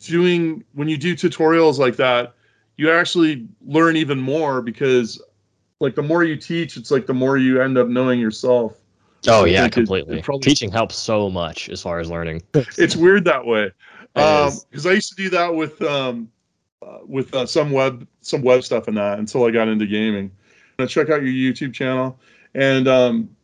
doing 0.00 0.64
when 0.74 0.88
you 0.88 0.96
do 0.96 1.14
tutorials 1.14 1.78
like 1.78 1.96
that, 1.96 2.34
you 2.76 2.90
actually 2.90 3.46
learn 3.64 3.96
even 3.96 4.20
more 4.20 4.60
because, 4.62 5.22
like, 5.80 5.94
the 5.94 6.02
more 6.02 6.24
you 6.24 6.36
teach, 6.36 6.76
it's 6.76 6.90
like 6.90 7.06
the 7.06 7.14
more 7.14 7.36
you 7.38 7.60
end 7.62 7.78
up 7.78 7.88
knowing 7.88 8.18
yourself. 8.18 8.76
Oh 9.28 9.44
I 9.44 9.48
yeah, 9.48 9.62
think 9.62 9.76
it- 9.76 9.80
it 9.80 9.80
completely. 9.82 10.22
probably- 10.22 10.42
Teaching 10.42 10.70
helps 10.72 10.96
so 10.96 11.30
much 11.30 11.68
as 11.68 11.80
far 11.80 12.00
as 12.00 12.10
learning. 12.10 12.42
It's 12.54 12.96
weird 12.96 13.24
that 13.26 13.46
way. 13.46 13.70
Because 14.14 14.84
I 14.86 14.92
used 14.92 15.10
to 15.10 15.14
do 15.16 15.30
that 15.30 15.54
with 15.54 15.80
um, 15.82 16.28
uh, 16.84 16.98
with 17.06 17.34
uh, 17.34 17.46
some 17.46 17.70
web 17.70 18.06
some 18.20 18.42
web 18.42 18.64
stuff 18.64 18.88
and 18.88 18.96
that 18.96 19.18
until 19.18 19.44
I 19.44 19.50
got 19.50 19.68
into 19.68 19.86
gaming. 19.86 20.30
Now 20.78 20.86
check 20.86 21.10
out 21.10 21.22
your 21.22 21.32
YouTube 21.32 21.74
channel. 21.74 22.18
And 22.54 22.88
um, 22.88 23.36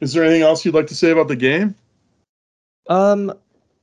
is 0.00 0.12
there 0.12 0.24
anything 0.24 0.42
else 0.42 0.64
you'd 0.64 0.74
like 0.74 0.88
to 0.88 0.94
say 0.94 1.10
about 1.10 1.28
the 1.28 1.36
game? 1.36 1.74
Um, 2.88 3.32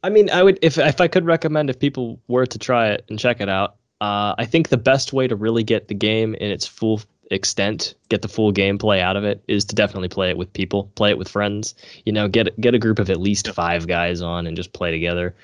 I 0.04 0.10
mean, 0.10 0.30
I 0.30 0.44
would 0.44 0.60
if 0.62 0.78
if 0.78 1.02
I 1.02 1.08
could 1.08 1.26
recommend 1.26 1.70
if 1.70 1.80
people 1.80 2.20
were 2.28 2.46
to 2.46 2.60
try 2.60 2.90
it 2.90 3.06
and 3.10 3.20
check 3.20 3.42
it 3.42 3.50
out. 3.50 3.76
Uh, 4.02 4.34
I 4.38 4.46
think 4.46 4.70
the 4.70 4.78
best 4.78 5.12
way 5.12 5.28
to 5.28 5.36
really 5.36 5.64
get 5.64 5.90
the 5.90 5.94
game 5.94 6.34
in 6.36 6.52
its 6.52 6.66
full 6.66 7.02
extent, 7.32 7.96
get 8.08 8.22
the 8.22 8.30
full 8.30 8.54
gameplay 8.54 9.02
out 9.02 9.18
of 9.18 9.26
it, 9.26 9.44
is 9.50 9.66
to 9.66 9.76
definitely 9.76 10.08
play 10.08 10.30
it 10.30 10.38
with 10.38 10.54
people, 10.54 10.90
play 10.96 11.10
it 11.10 11.18
with 11.18 11.28
friends. 11.28 11.76
You 12.06 12.14
know, 12.14 12.28
get 12.28 12.60
get 12.62 12.74
a 12.74 12.80
group 12.80 13.00
of 13.00 13.10
at 13.10 13.20
least 13.20 13.50
five 13.50 13.88
guys 13.88 14.22
on 14.22 14.48
and 14.48 14.56
just 14.56 14.72
play 14.72 14.92
together. 14.92 15.36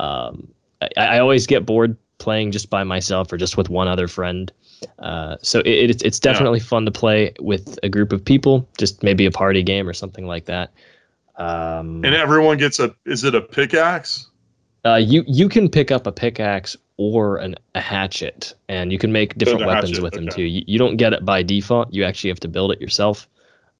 Um, 0.00 0.48
I, 0.80 0.88
I 0.96 1.18
always 1.18 1.46
get 1.46 1.66
bored 1.66 1.96
playing 2.18 2.52
just 2.52 2.68
by 2.70 2.84
myself 2.84 3.32
or 3.32 3.36
just 3.36 3.56
with 3.56 3.70
one 3.70 3.88
other 3.88 4.08
friend. 4.08 4.52
Uh, 4.98 5.36
so 5.42 5.60
it, 5.60 5.90
it's 5.90 6.02
it's 6.02 6.20
definitely 6.20 6.60
fun 6.60 6.84
to 6.84 6.90
play 6.90 7.32
with 7.40 7.78
a 7.82 7.88
group 7.88 8.12
of 8.12 8.24
people, 8.24 8.68
just 8.78 9.02
maybe 9.02 9.26
a 9.26 9.30
party 9.30 9.62
game 9.62 9.88
or 9.88 9.92
something 9.92 10.26
like 10.26 10.44
that. 10.46 10.70
Um, 11.36 12.04
And 12.04 12.14
everyone 12.14 12.58
gets 12.58 12.78
a 12.78 12.94
is 13.04 13.24
it 13.24 13.34
a 13.34 13.40
pickaxe? 13.40 14.26
uh, 14.84 14.96
you 14.96 15.24
you 15.26 15.48
can 15.48 15.68
pick 15.68 15.90
up 15.90 16.06
a 16.06 16.12
pickaxe 16.12 16.76
or 16.96 17.36
an, 17.36 17.54
a 17.74 17.80
hatchet, 17.80 18.54
and 18.68 18.92
you 18.92 18.98
can 18.98 19.12
make 19.12 19.36
different 19.38 19.66
weapons 19.66 19.90
hatchet, 19.90 20.02
with 20.02 20.14
them 20.14 20.28
too. 20.28 20.42
You, 20.42 20.64
you 20.66 20.78
don't 20.78 20.96
get 20.96 21.12
it 21.12 21.24
by 21.24 21.42
default. 21.42 21.92
You 21.92 22.04
actually 22.04 22.30
have 22.30 22.40
to 22.40 22.48
build 22.48 22.72
it 22.72 22.80
yourself. 22.80 23.28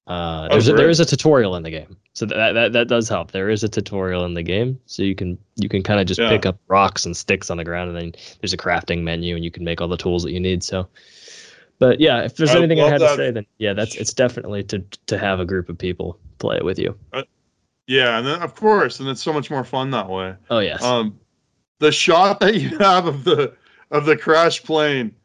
Uh, 0.07 0.47
there's 0.49 0.67
a, 0.67 0.73
there 0.73 0.89
is 0.89 0.99
a 0.99 1.05
tutorial 1.05 1.55
in 1.55 1.63
the 1.63 1.69
game, 1.69 1.97
so 2.19 2.25
that, 2.25 2.51
that 2.51 2.73
that 2.73 2.89
does 2.89 3.07
help. 3.07 3.31
There 3.31 3.49
is 3.49 3.63
a 3.63 3.69
tutorial 3.69 4.25
in 4.25 4.33
the 4.33 4.43
game, 4.43 4.77
so 4.87 5.03
you 5.03 5.15
can 5.15 5.37
you 5.55 5.69
can 5.69 5.81
kind 5.83 6.01
of 6.01 6.05
just 6.05 6.19
Yeah. 6.19 6.27
pick 6.27 6.45
up 6.45 6.59
rocks 6.67 7.05
and 7.05 7.15
sticks 7.15 7.49
on 7.49 7.55
the 7.55 7.63
ground, 7.63 7.95
and 7.95 7.97
then 7.97 8.21
there's 8.41 8.51
a 8.51 8.57
crafting 8.57 9.03
menu, 9.03 9.35
and 9.37 9.45
you 9.45 9.49
can 9.51 9.63
make 9.63 9.79
all 9.79 9.87
the 9.87 9.95
tools 9.95 10.23
that 10.23 10.33
you 10.33 10.39
need. 10.41 10.61
So, 10.61 10.85
but 11.79 12.01
yeah, 12.01 12.23
if 12.23 12.35
there's 12.35 12.49
I 12.49 12.57
anything 12.57 12.81
I 12.81 12.89
had 12.89 12.99
that. 12.99 13.11
to 13.11 13.15
say, 13.15 13.31
then 13.31 13.45
yeah, 13.57 13.71
that's 13.71 13.95
it's 13.95 14.13
definitely 14.13 14.63
to 14.65 14.83
to 15.05 15.17
have 15.17 15.39
a 15.39 15.45
group 15.45 15.69
of 15.69 15.77
people 15.77 16.19
play 16.39 16.57
it 16.57 16.65
with 16.65 16.77
you. 16.77 16.93
Yeah, 17.87 18.17
and 18.17 18.27
then 18.27 18.41
of 18.41 18.53
course, 18.53 18.99
and 18.99 19.07
it's 19.07 19.23
so 19.23 19.31
much 19.31 19.49
more 19.49 19.63
fun 19.63 19.91
that 19.91 20.09
way. 20.09 20.35
Oh 20.49 20.59
yes. 20.59 20.83
Um, 20.83 21.17
the 21.79 21.93
shot 21.93 22.41
that 22.41 22.55
you 22.55 22.77
have 22.79 23.05
of 23.05 23.23
the 23.23 23.55
of 23.91 24.05
the 24.05 24.17
crash 24.17 24.61
plane, 24.61 25.15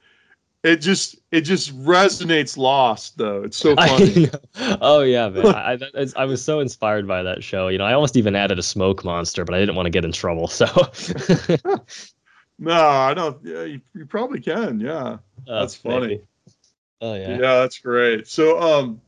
it 0.62 0.76
just 0.76 1.16
it 1.34 1.40
just 1.40 1.76
resonates 1.76 2.56
lost 2.56 3.18
though. 3.18 3.42
It's 3.42 3.56
so 3.56 3.74
funny. 3.76 4.28
Oh 4.80 5.02
yeah, 5.02 5.28
man. 5.28 5.46
I, 5.46 5.72
I, 5.94 6.06
I 6.16 6.24
was 6.26 6.42
so 6.44 6.60
inspired 6.60 7.08
by 7.08 7.24
that 7.24 7.42
show. 7.42 7.66
You 7.68 7.78
know, 7.78 7.84
I 7.84 7.92
almost 7.92 8.16
even 8.16 8.36
added 8.36 8.58
a 8.58 8.62
smoke 8.62 9.04
monster, 9.04 9.44
but 9.44 9.52
I 9.54 9.58
didn't 9.58 9.74
want 9.74 9.86
to 9.86 9.90
get 9.90 10.04
in 10.04 10.12
trouble. 10.12 10.46
So 10.46 10.66
no, 12.58 12.80
I 12.80 13.14
don't. 13.14 13.44
Yeah, 13.44 13.64
you, 13.64 13.80
you 13.94 14.06
probably 14.06 14.40
can. 14.40 14.78
Yeah. 14.78 15.18
That's 15.46 15.74
Uh, 15.84 15.90
funny. 15.90 16.06
maybe. 16.06 16.22
Oh 17.00 17.14
yeah, 17.14 17.30
yeah. 17.30 17.36
that's 17.60 17.78
great. 17.80 18.28
So, 18.28 18.60
um, 18.60 19.00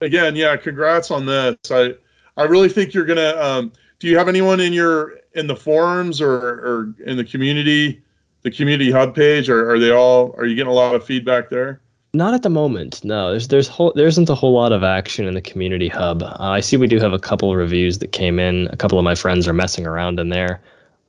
again, 0.00 0.34
yeah, 0.34 0.56
congrats 0.56 1.10
on 1.12 1.24
this. 1.26 1.56
I 1.70 1.94
I 2.36 2.42
really 2.44 2.68
think 2.68 2.92
you're 2.92 3.06
gonna. 3.06 3.36
Um, 3.36 3.72
do 4.00 4.08
you 4.08 4.18
have 4.18 4.28
anyone 4.28 4.58
in 4.60 4.72
your 4.72 5.20
in 5.34 5.46
the 5.46 5.56
forums 5.56 6.20
or 6.20 6.32
or 6.36 6.94
in 7.06 7.16
the 7.16 7.24
community, 7.24 8.02
the 8.42 8.50
community 8.50 8.90
hub 8.90 9.14
page? 9.14 9.48
Or 9.48 9.70
are 9.70 9.78
they 9.78 9.90
all? 9.90 10.34
Are 10.38 10.46
you 10.46 10.54
getting 10.54 10.70
a 10.70 10.74
lot 10.74 10.94
of 10.94 11.04
feedback 11.04 11.50
there? 11.50 11.80
Not 12.14 12.32
at 12.32 12.42
the 12.42 12.50
moment. 12.50 13.04
No, 13.04 13.30
there's 13.30 13.48
there's 13.48 13.68
whole, 13.68 13.92
there 13.94 14.06
isn't 14.06 14.30
a 14.30 14.34
whole 14.34 14.54
lot 14.54 14.72
of 14.72 14.82
action 14.82 15.26
in 15.26 15.34
the 15.34 15.42
community 15.42 15.88
hub. 15.88 16.22
Uh, 16.22 16.36
I 16.38 16.60
see 16.60 16.76
we 16.76 16.86
do 16.86 16.98
have 16.98 17.12
a 17.12 17.18
couple 17.18 17.50
of 17.50 17.56
reviews 17.56 17.98
that 17.98 18.12
came 18.12 18.38
in. 18.38 18.68
A 18.68 18.76
couple 18.76 18.98
of 18.98 19.04
my 19.04 19.14
friends 19.14 19.46
are 19.46 19.52
messing 19.52 19.86
around 19.86 20.18
in 20.18 20.30
there. 20.30 20.62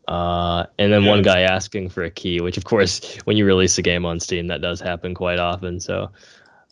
Uh, 0.09 0.65
and 0.79 0.91
then 0.91 1.05
one 1.05 1.21
guy 1.21 1.41
asking 1.41 1.87
for 1.87 2.03
a 2.03 2.09
key, 2.09 2.41
which 2.41 2.57
of 2.57 2.65
course, 2.65 3.15
when 3.25 3.37
you 3.37 3.45
release 3.45 3.77
a 3.77 3.81
game 3.81 4.05
on 4.05 4.19
Steam, 4.19 4.47
that 4.47 4.59
does 4.59 4.81
happen 4.81 5.13
quite 5.13 5.37
often. 5.37 5.79
So, 5.79 6.09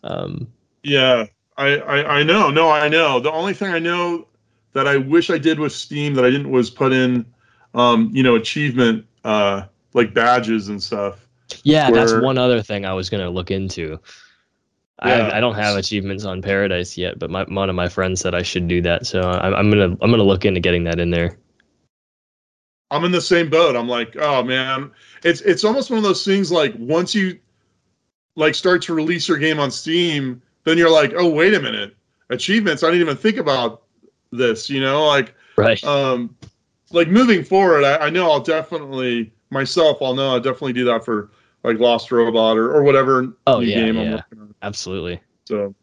um, 0.04 0.48
Yeah, 0.84 1.28
I, 1.56 1.78
I 1.78 2.18
I 2.20 2.24
know. 2.24 2.50
No, 2.50 2.70
I 2.70 2.90
know. 2.90 3.20
The 3.20 3.32
only 3.32 3.54
thing 3.54 3.72
I 3.72 3.80
know 3.80 4.28
that 4.74 4.88
I 4.88 4.98
wish 4.98 5.30
I 5.30 5.38
did 5.38 5.60
with 5.60 5.72
Steam 5.72 6.16
that 6.16 6.26
I 6.26 6.32
didn't 6.32 6.50
was 6.50 6.70
put 6.70 6.92
in, 6.92 7.26
um, 7.76 8.10
you 8.12 8.24
know, 8.24 8.36
achievement 8.36 9.06
uh 9.24 9.64
like 9.94 10.14
badges 10.14 10.70
and 10.70 10.82
stuff. 10.82 11.28
Yeah, 11.64 11.92
that's 11.92 12.14
one 12.14 12.38
other 12.38 12.62
thing 12.62 12.86
I 12.86 12.94
was 12.94 13.10
gonna 13.10 13.30
look 13.30 13.52
into. 13.52 14.00
Yeah. 15.06 15.28
I, 15.28 15.38
I 15.38 15.40
don't 15.40 15.56
have 15.56 15.78
achievements 15.78 16.26
on 16.26 16.42
Paradise 16.42 16.98
yet, 16.98 17.20
but 17.20 17.30
my, 17.30 17.44
one 17.44 17.70
of 17.70 17.76
my 17.76 17.88
friends 17.88 18.22
said 18.22 18.34
I 18.34 18.42
should 18.42 18.68
do 18.68 18.82
that, 18.82 19.06
so 19.06 19.22
I'm, 19.22 19.54
I'm 19.54 19.70
gonna 19.70 19.96
I'm 20.02 20.12
gonna 20.12 20.24
look 20.24 20.46
into 20.46 20.60
getting 20.60 20.84
that 20.86 21.00
in 21.00 21.12
there. 21.12 21.38
I'm 22.90 23.04
in 23.04 23.12
the 23.12 23.22
same 23.22 23.50
boat. 23.50 23.76
I'm 23.76 23.88
like, 23.88 24.16
oh 24.18 24.44
man, 24.44 24.92
it's 25.24 25.42
it's 25.42 25.64
almost 25.64 25.90
one 25.90 25.98
of 25.98 26.04
those 26.04 26.26
things 26.26 26.52
like 26.52 26.74
once 26.78 27.14
you 27.14 27.38
like 28.36 28.56
start 28.56 28.82
to 28.84 28.94
release 28.94 29.28
your 29.28 29.38
game 29.38 29.60
on 29.60 29.72
Steam, 29.72 30.42
then 30.64 30.78
you're 30.78 30.92
like, 30.92 31.14
oh 31.16 31.30
wait 31.30 31.54
a 31.54 31.60
minute, 31.60 31.96
achievements. 32.30 32.84
I 32.84 32.88
didn't 32.88 33.02
even 33.02 33.18
think 33.18 33.38
about 33.38 33.84
this. 34.32 34.70
You 34.70 34.82
know, 34.82 35.06
like 35.06 35.34
Right. 35.58 35.84
um, 35.84 36.36
like 36.92 37.08
moving 37.10 37.44
forward, 37.44 37.84
I, 37.84 37.98
I 37.98 38.10
know 38.10 38.32
I'll 38.32 38.40
definitely 38.40 39.34
myself. 39.50 39.98
I'll 40.02 40.16
know 40.16 40.32
I'll 40.32 40.40
definitely 40.40 40.74
do 40.74 40.86
that 40.86 41.06
for 41.06 41.30
like 41.64 41.80
Lost 41.80 42.12
Robot 42.12 42.58
or, 42.58 42.72
or 42.72 42.84
whatever 42.84 43.34
Oh, 43.46 43.60
new 43.60 43.68
yeah, 43.68 43.76
game 43.76 43.98
I'm 43.98 44.12
yeah. 44.12 44.22
Absolutely. 44.62 45.20
So, 45.46 45.74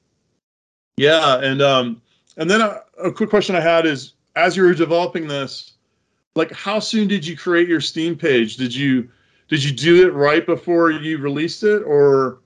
yeah, 0.97 1.41
and 1.41 1.63
um, 1.63 2.03
and 2.37 2.49
then 2.49 2.61
a, 2.61 2.81
a 3.03 3.13
quick 3.13 3.31
question 3.31 3.57
I 3.57 3.61
had 3.61 3.87
is, 3.87 4.15
as 4.37 4.57
you 4.57 4.63
were 4.63 4.75
developing 4.75 5.27
this, 5.27 5.73
like, 6.35 6.53
how 6.53 6.79
soon 6.79 7.09
did 7.09 7.27
you 7.27 7.37
create 7.37 7.69
your 7.69 7.81
Steam 7.81 8.17
page? 8.17 8.57
Did 8.57 8.75
you 8.75 9.09
did 9.49 9.63
you 9.63 9.73
do 9.73 10.07
it 10.07 10.13
right 10.13 10.45
before 10.45 10.91
you 10.91 11.19
released 11.19 11.63
it, 11.63 11.83
or 11.83 12.41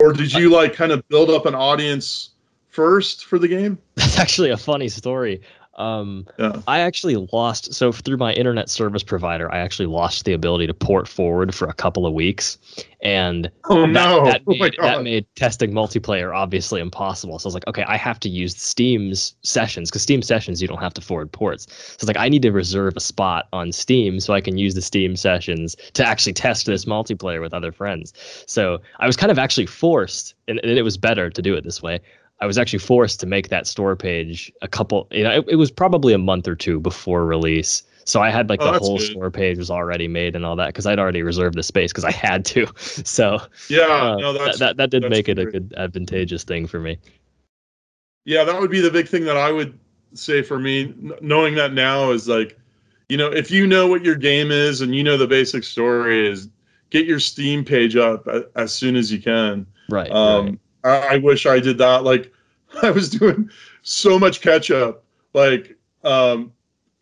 or 0.00 0.12
did 0.12 0.32
you 0.32 0.50
like 0.50 0.74
kind 0.74 0.92
of 0.92 1.06
build 1.08 1.30
up 1.30 1.46
an 1.46 1.54
audience 1.54 2.30
first 2.68 3.26
for 3.26 3.38
the 3.38 3.48
game? 3.48 3.78
That's 3.94 4.18
actually 4.18 4.50
a 4.50 4.56
funny 4.56 4.88
story. 4.88 5.40
Um, 5.74 6.26
Yeah. 6.38 6.60
I 6.66 6.80
actually 6.80 7.16
lost 7.32 7.72
so 7.72 7.92
through 7.92 8.18
my 8.18 8.32
internet 8.34 8.68
service 8.68 9.02
provider, 9.02 9.52
I 9.52 9.58
actually 9.58 9.86
lost 9.86 10.24
the 10.24 10.34
ability 10.34 10.66
to 10.66 10.74
port 10.74 11.08
forward 11.08 11.54
for 11.54 11.66
a 11.66 11.72
couple 11.72 12.06
of 12.06 12.12
weeks, 12.12 12.58
and 13.00 13.50
Oh 13.64 13.82
that, 13.82 13.88
no! 13.88 14.24
that, 14.26 14.42
oh 14.46 14.54
made, 14.54 14.74
that 14.78 15.02
made 15.02 15.26
testing 15.34 15.72
multiplayer 15.72 16.34
obviously 16.36 16.80
impossible. 16.80 17.38
So 17.38 17.46
I 17.46 17.48
was 17.48 17.54
like, 17.54 17.66
okay, 17.66 17.84
I 17.84 17.96
have 17.96 18.20
to 18.20 18.28
use 18.28 18.54
Steam's 18.56 19.34
sessions 19.42 19.90
because 19.90 20.02
Steam 20.02 20.20
sessions 20.20 20.60
you 20.60 20.68
don't 20.68 20.80
have 20.82 20.94
to 20.94 21.00
forward 21.00 21.32
ports. 21.32 21.66
So 21.72 21.94
it's 21.94 22.04
like 22.04 22.18
I 22.18 22.28
need 22.28 22.42
to 22.42 22.52
reserve 22.52 22.94
a 22.96 23.00
spot 23.00 23.48
on 23.52 23.72
Steam 23.72 24.20
so 24.20 24.34
I 24.34 24.42
can 24.42 24.58
use 24.58 24.74
the 24.74 24.82
Steam 24.82 25.16
sessions 25.16 25.74
to 25.94 26.06
actually 26.06 26.34
test 26.34 26.66
this 26.66 26.84
multiplayer 26.84 27.40
with 27.40 27.54
other 27.54 27.72
friends. 27.72 28.12
So 28.46 28.78
I 29.00 29.06
was 29.06 29.16
kind 29.16 29.32
of 29.32 29.38
actually 29.38 29.66
forced, 29.66 30.34
and, 30.48 30.60
and 30.62 30.78
it 30.78 30.82
was 30.82 30.98
better 30.98 31.30
to 31.30 31.42
do 31.42 31.54
it 31.54 31.64
this 31.64 31.82
way. 31.82 32.00
I 32.42 32.46
was 32.46 32.58
actually 32.58 32.80
forced 32.80 33.20
to 33.20 33.26
make 33.26 33.50
that 33.50 33.68
store 33.68 33.94
page 33.94 34.52
a 34.62 34.68
couple. 34.68 35.06
You 35.12 35.22
know, 35.22 35.30
it, 35.30 35.44
it 35.50 35.56
was 35.56 35.70
probably 35.70 36.12
a 36.12 36.18
month 36.18 36.48
or 36.48 36.56
two 36.56 36.80
before 36.80 37.24
release. 37.24 37.84
So 38.04 38.20
I 38.20 38.30
had 38.30 38.48
like 38.48 38.60
Oh, 38.60 38.72
the 38.72 38.78
whole 38.80 38.98
good. 38.98 39.12
store 39.12 39.30
page 39.30 39.58
was 39.58 39.70
already 39.70 40.08
made 40.08 40.34
and 40.34 40.44
all 40.44 40.56
that 40.56 40.66
because 40.66 40.84
I'd 40.84 40.98
already 40.98 41.22
reserved 41.22 41.56
the 41.56 41.62
space 41.62 41.92
because 41.92 42.02
I 42.02 42.10
had 42.10 42.44
to. 42.46 42.66
So 43.04 43.40
yeah, 43.68 43.82
uh, 43.82 44.16
no, 44.16 44.32
that, 44.32 44.44
that's 44.44 44.58
that 44.58 44.76
that 44.78 44.90
did 44.90 45.08
make 45.08 45.28
it 45.28 45.38
a 45.38 45.46
good 45.46 45.72
advantageous 45.76 46.42
thing 46.42 46.66
for 46.66 46.80
me. 46.80 46.98
Yeah, 48.24 48.42
that 48.42 48.60
would 48.60 48.72
be 48.72 48.80
the 48.80 48.90
big 48.90 49.06
thing 49.06 49.24
that 49.26 49.36
I 49.36 49.52
would 49.52 49.78
say 50.14 50.42
for 50.42 50.58
me. 50.58 50.94
Knowing 51.20 51.54
that 51.54 51.72
now 51.72 52.10
is 52.10 52.26
like, 52.26 52.58
you 53.08 53.16
know, 53.16 53.28
if 53.28 53.52
you 53.52 53.68
know 53.68 53.86
what 53.86 54.04
your 54.04 54.16
game 54.16 54.50
is 54.50 54.80
and 54.80 54.96
you 54.96 55.04
know 55.04 55.16
the 55.16 55.28
basic 55.28 55.62
story 55.62 56.28
is, 56.28 56.48
get 56.90 57.06
your 57.06 57.20
Steam 57.20 57.64
page 57.64 57.94
up 57.94 58.26
a, 58.26 58.46
as 58.56 58.72
soon 58.72 58.96
as 58.96 59.12
you 59.12 59.22
can. 59.22 59.64
Right. 59.88 60.10
right. 60.10 60.58
I, 60.84 61.14
I 61.14 61.16
wish 61.18 61.46
I 61.46 61.60
did 61.60 61.78
that. 61.78 62.04
Like, 62.04 62.32
I 62.82 62.90
was 62.90 63.10
doing 63.10 63.50
so 63.82 64.18
much 64.18 64.40
catch 64.40 64.70
up. 64.70 65.04
Like, 65.34 65.76
um, 66.04 66.52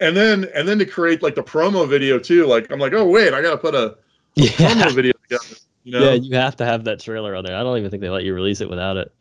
and 0.01 0.17
then 0.17 0.49
and 0.55 0.67
then 0.67 0.79
to 0.79 0.87
create 0.87 1.23
like 1.23 1.35
the 1.35 1.43
promo 1.43 1.89
video 1.89 2.19
too. 2.19 2.47
Like, 2.47 2.71
I'm 2.71 2.79
like, 2.79 2.93
oh 2.93 3.07
wait, 3.07 3.35
I 3.35 3.43
gotta 3.43 3.59
put 3.59 3.75
a 3.75 3.97
Yeah. 4.35 4.49
promo 4.49 4.95
video 4.95 5.13
together. 5.23 5.57
You 5.85 5.93
know? 5.93 6.05
Yeah, 6.05 6.13
you 6.13 6.37
have 6.37 6.57
to 6.57 6.65
have 6.65 6.85
that 6.85 7.01
trailer 7.01 7.35
on 7.35 7.45
there. 7.45 7.57
I 7.57 7.63
don't 7.63 7.79
even 7.79 7.91
think 7.91 8.01
they 8.01 8.11
let 8.11 8.25
you 8.25 8.35
release 8.35 8.61
it 8.61 8.69
without 8.69 8.97
it. 8.97 9.13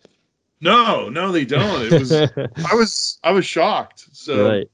No, 0.61 1.07
no, 1.09 1.31
they 1.31 1.45
don't. 1.45 1.81
It 1.81 1.99
was 1.99 2.11
I 2.71 2.75
was 2.75 3.19
I 3.23 3.31
was 3.31 3.45
shocked. 3.45 4.07
So 4.11 4.49
right. 4.49 4.67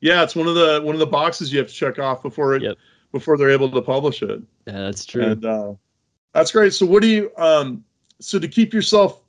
yeah, 0.00 0.22
it's 0.22 0.36
one 0.36 0.46
of 0.46 0.54
the 0.54 0.80
one 0.82 0.94
of 0.94 1.00
the 1.00 1.06
boxes 1.06 1.52
you 1.52 1.58
have 1.58 1.68
to 1.68 1.74
check 1.74 1.98
off 1.98 2.22
before 2.22 2.54
it 2.54 2.62
yep. 2.62 2.76
before 3.12 3.36
they're 3.36 3.50
able 3.50 3.70
to 3.70 3.82
publish 3.82 4.22
it. 4.22 4.40
Yeah, 4.66 4.80
that's 4.80 5.04
true. 5.04 5.24
And 5.24 5.44
uh, 5.44 5.72
that's 6.32 6.52
great. 6.52 6.72
So 6.72 6.86
what 6.86 7.02
do 7.02 7.08
you 7.08 7.32
um 7.36 7.84
so 8.20 8.38
to 8.38 8.48
keep 8.48 8.72
yourself 8.72 9.20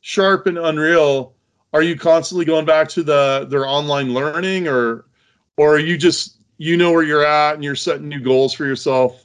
sharp 0.00 0.46
and 0.46 0.58
unreal, 0.58 1.34
are 1.72 1.82
you 1.82 1.96
constantly 1.96 2.44
going 2.44 2.64
back 2.64 2.88
to 2.90 3.02
the 3.02 3.46
their 3.48 3.66
online 3.66 4.14
learning 4.14 4.68
or 4.68 5.04
or 5.56 5.74
are 5.74 5.80
you 5.80 5.96
just 5.96 6.36
you 6.58 6.76
know 6.76 6.92
where 6.92 7.02
you're 7.02 7.24
at 7.24 7.54
and 7.54 7.64
you're 7.64 7.74
setting 7.74 8.08
new 8.08 8.20
goals 8.20 8.52
for 8.54 8.66
yourself 8.66 9.24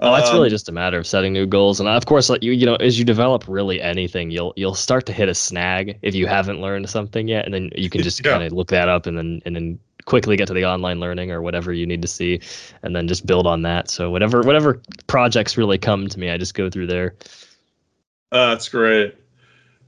Oh, 0.00 0.14
that's 0.14 0.28
um, 0.28 0.36
really 0.36 0.48
just 0.48 0.68
a 0.68 0.72
matter 0.72 0.98
of 0.98 1.06
setting 1.06 1.32
new 1.32 1.46
goals, 1.46 1.80
and 1.80 1.88
of 1.88 2.06
course, 2.06 2.30
like 2.30 2.42
you, 2.42 2.52
you 2.52 2.66
know, 2.66 2.76
as 2.76 2.98
you 2.98 3.04
develop 3.04 3.48
really 3.48 3.80
anything, 3.80 4.30
you'll 4.30 4.52
you'll 4.56 4.74
start 4.74 5.06
to 5.06 5.12
hit 5.12 5.28
a 5.28 5.34
snag 5.34 5.98
if 6.02 6.14
you 6.14 6.26
haven't 6.26 6.60
learned 6.60 6.88
something 6.88 7.26
yet, 7.26 7.44
and 7.44 7.52
then 7.52 7.70
you 7.74 7.90
can 7.90 8.02
just 8.02 8.20
yeah. 8.24 8.32
kind 8.32 8.44
of 8.44 8.52
look 8.52 8.68
that 8.68 8.88
up 8.88 9.06
and 9.06 9.18
then 9.18 9.42
and 9.44 9.56
then 9.56 9.78
quickly 10.04 10.36
get 10.36 10.46
to 10.48 10.54
the 10.54 10.64
online 10.64 11.00
learning 11.00 11.30
or 11.30 11.42
whatever 11.42 11.72
you 11.72 11.84
need 11.84 12.02
to 12.02 12.08
see, 12.08 12.40
and 12.82 12.94
then 12.94 13.08
just 13.08 13.26
build 13.26 13.46
on 13.46 13.62
that. 13.62 13.90
So 13.90 14.10
whatever 14.10 14.42
whatever 14.42 14.80
projects 15.08 15.56
really 15.56 15.78
come 15.78 16.06
to 16.08 16.18
me, 16.18 16.30
I 16.30 16.38
just 16.38 16.54
go 16.54 16.70
through 16.70 16.86
there. 16.86 17.16
Uh, 18.30 18.50
that's 18.50 18.68
great. 18.68 19.16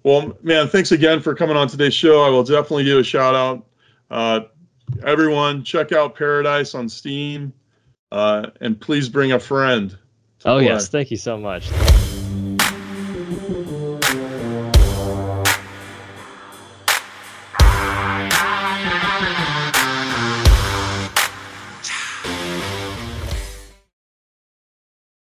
Well, 0.02 0.36
man, 0.42 0.68
thanks 0.68 0.92
again 0.92 1.20
for 1.20 1.34
coming 1.34 1.56
on 1.56 1.68
today's 1.68 1.94
show. 1.94 2.22
I 2.22 2.30
will 2.30 2.44
definitely 2.44 2.84
give 2.84 2.98
a 2.98 3.04
shout 3.04 3.34
out. 3.34 3.66
Uh, 4.10 4.40
everyone, 5.04 5.62
check 5.62 5.92
out 5.92 6.14
Paradise 6.14 6.74
on 6.74 6.88
Steam. 6.88 7.52
Uh, 8.10 8.50
and 8.60 8.80
please 8.80 9.08
bring 9.08 9.32
a 9.32 9.38
friend. 9.38 9.96
Oh, 10.44 10.56
play. 10.56 10.66
yes. 10.66 10.88
Thank 10.88 11.10
you 11.10 11.16
so 11.16 11.36
much. 11.36 11.70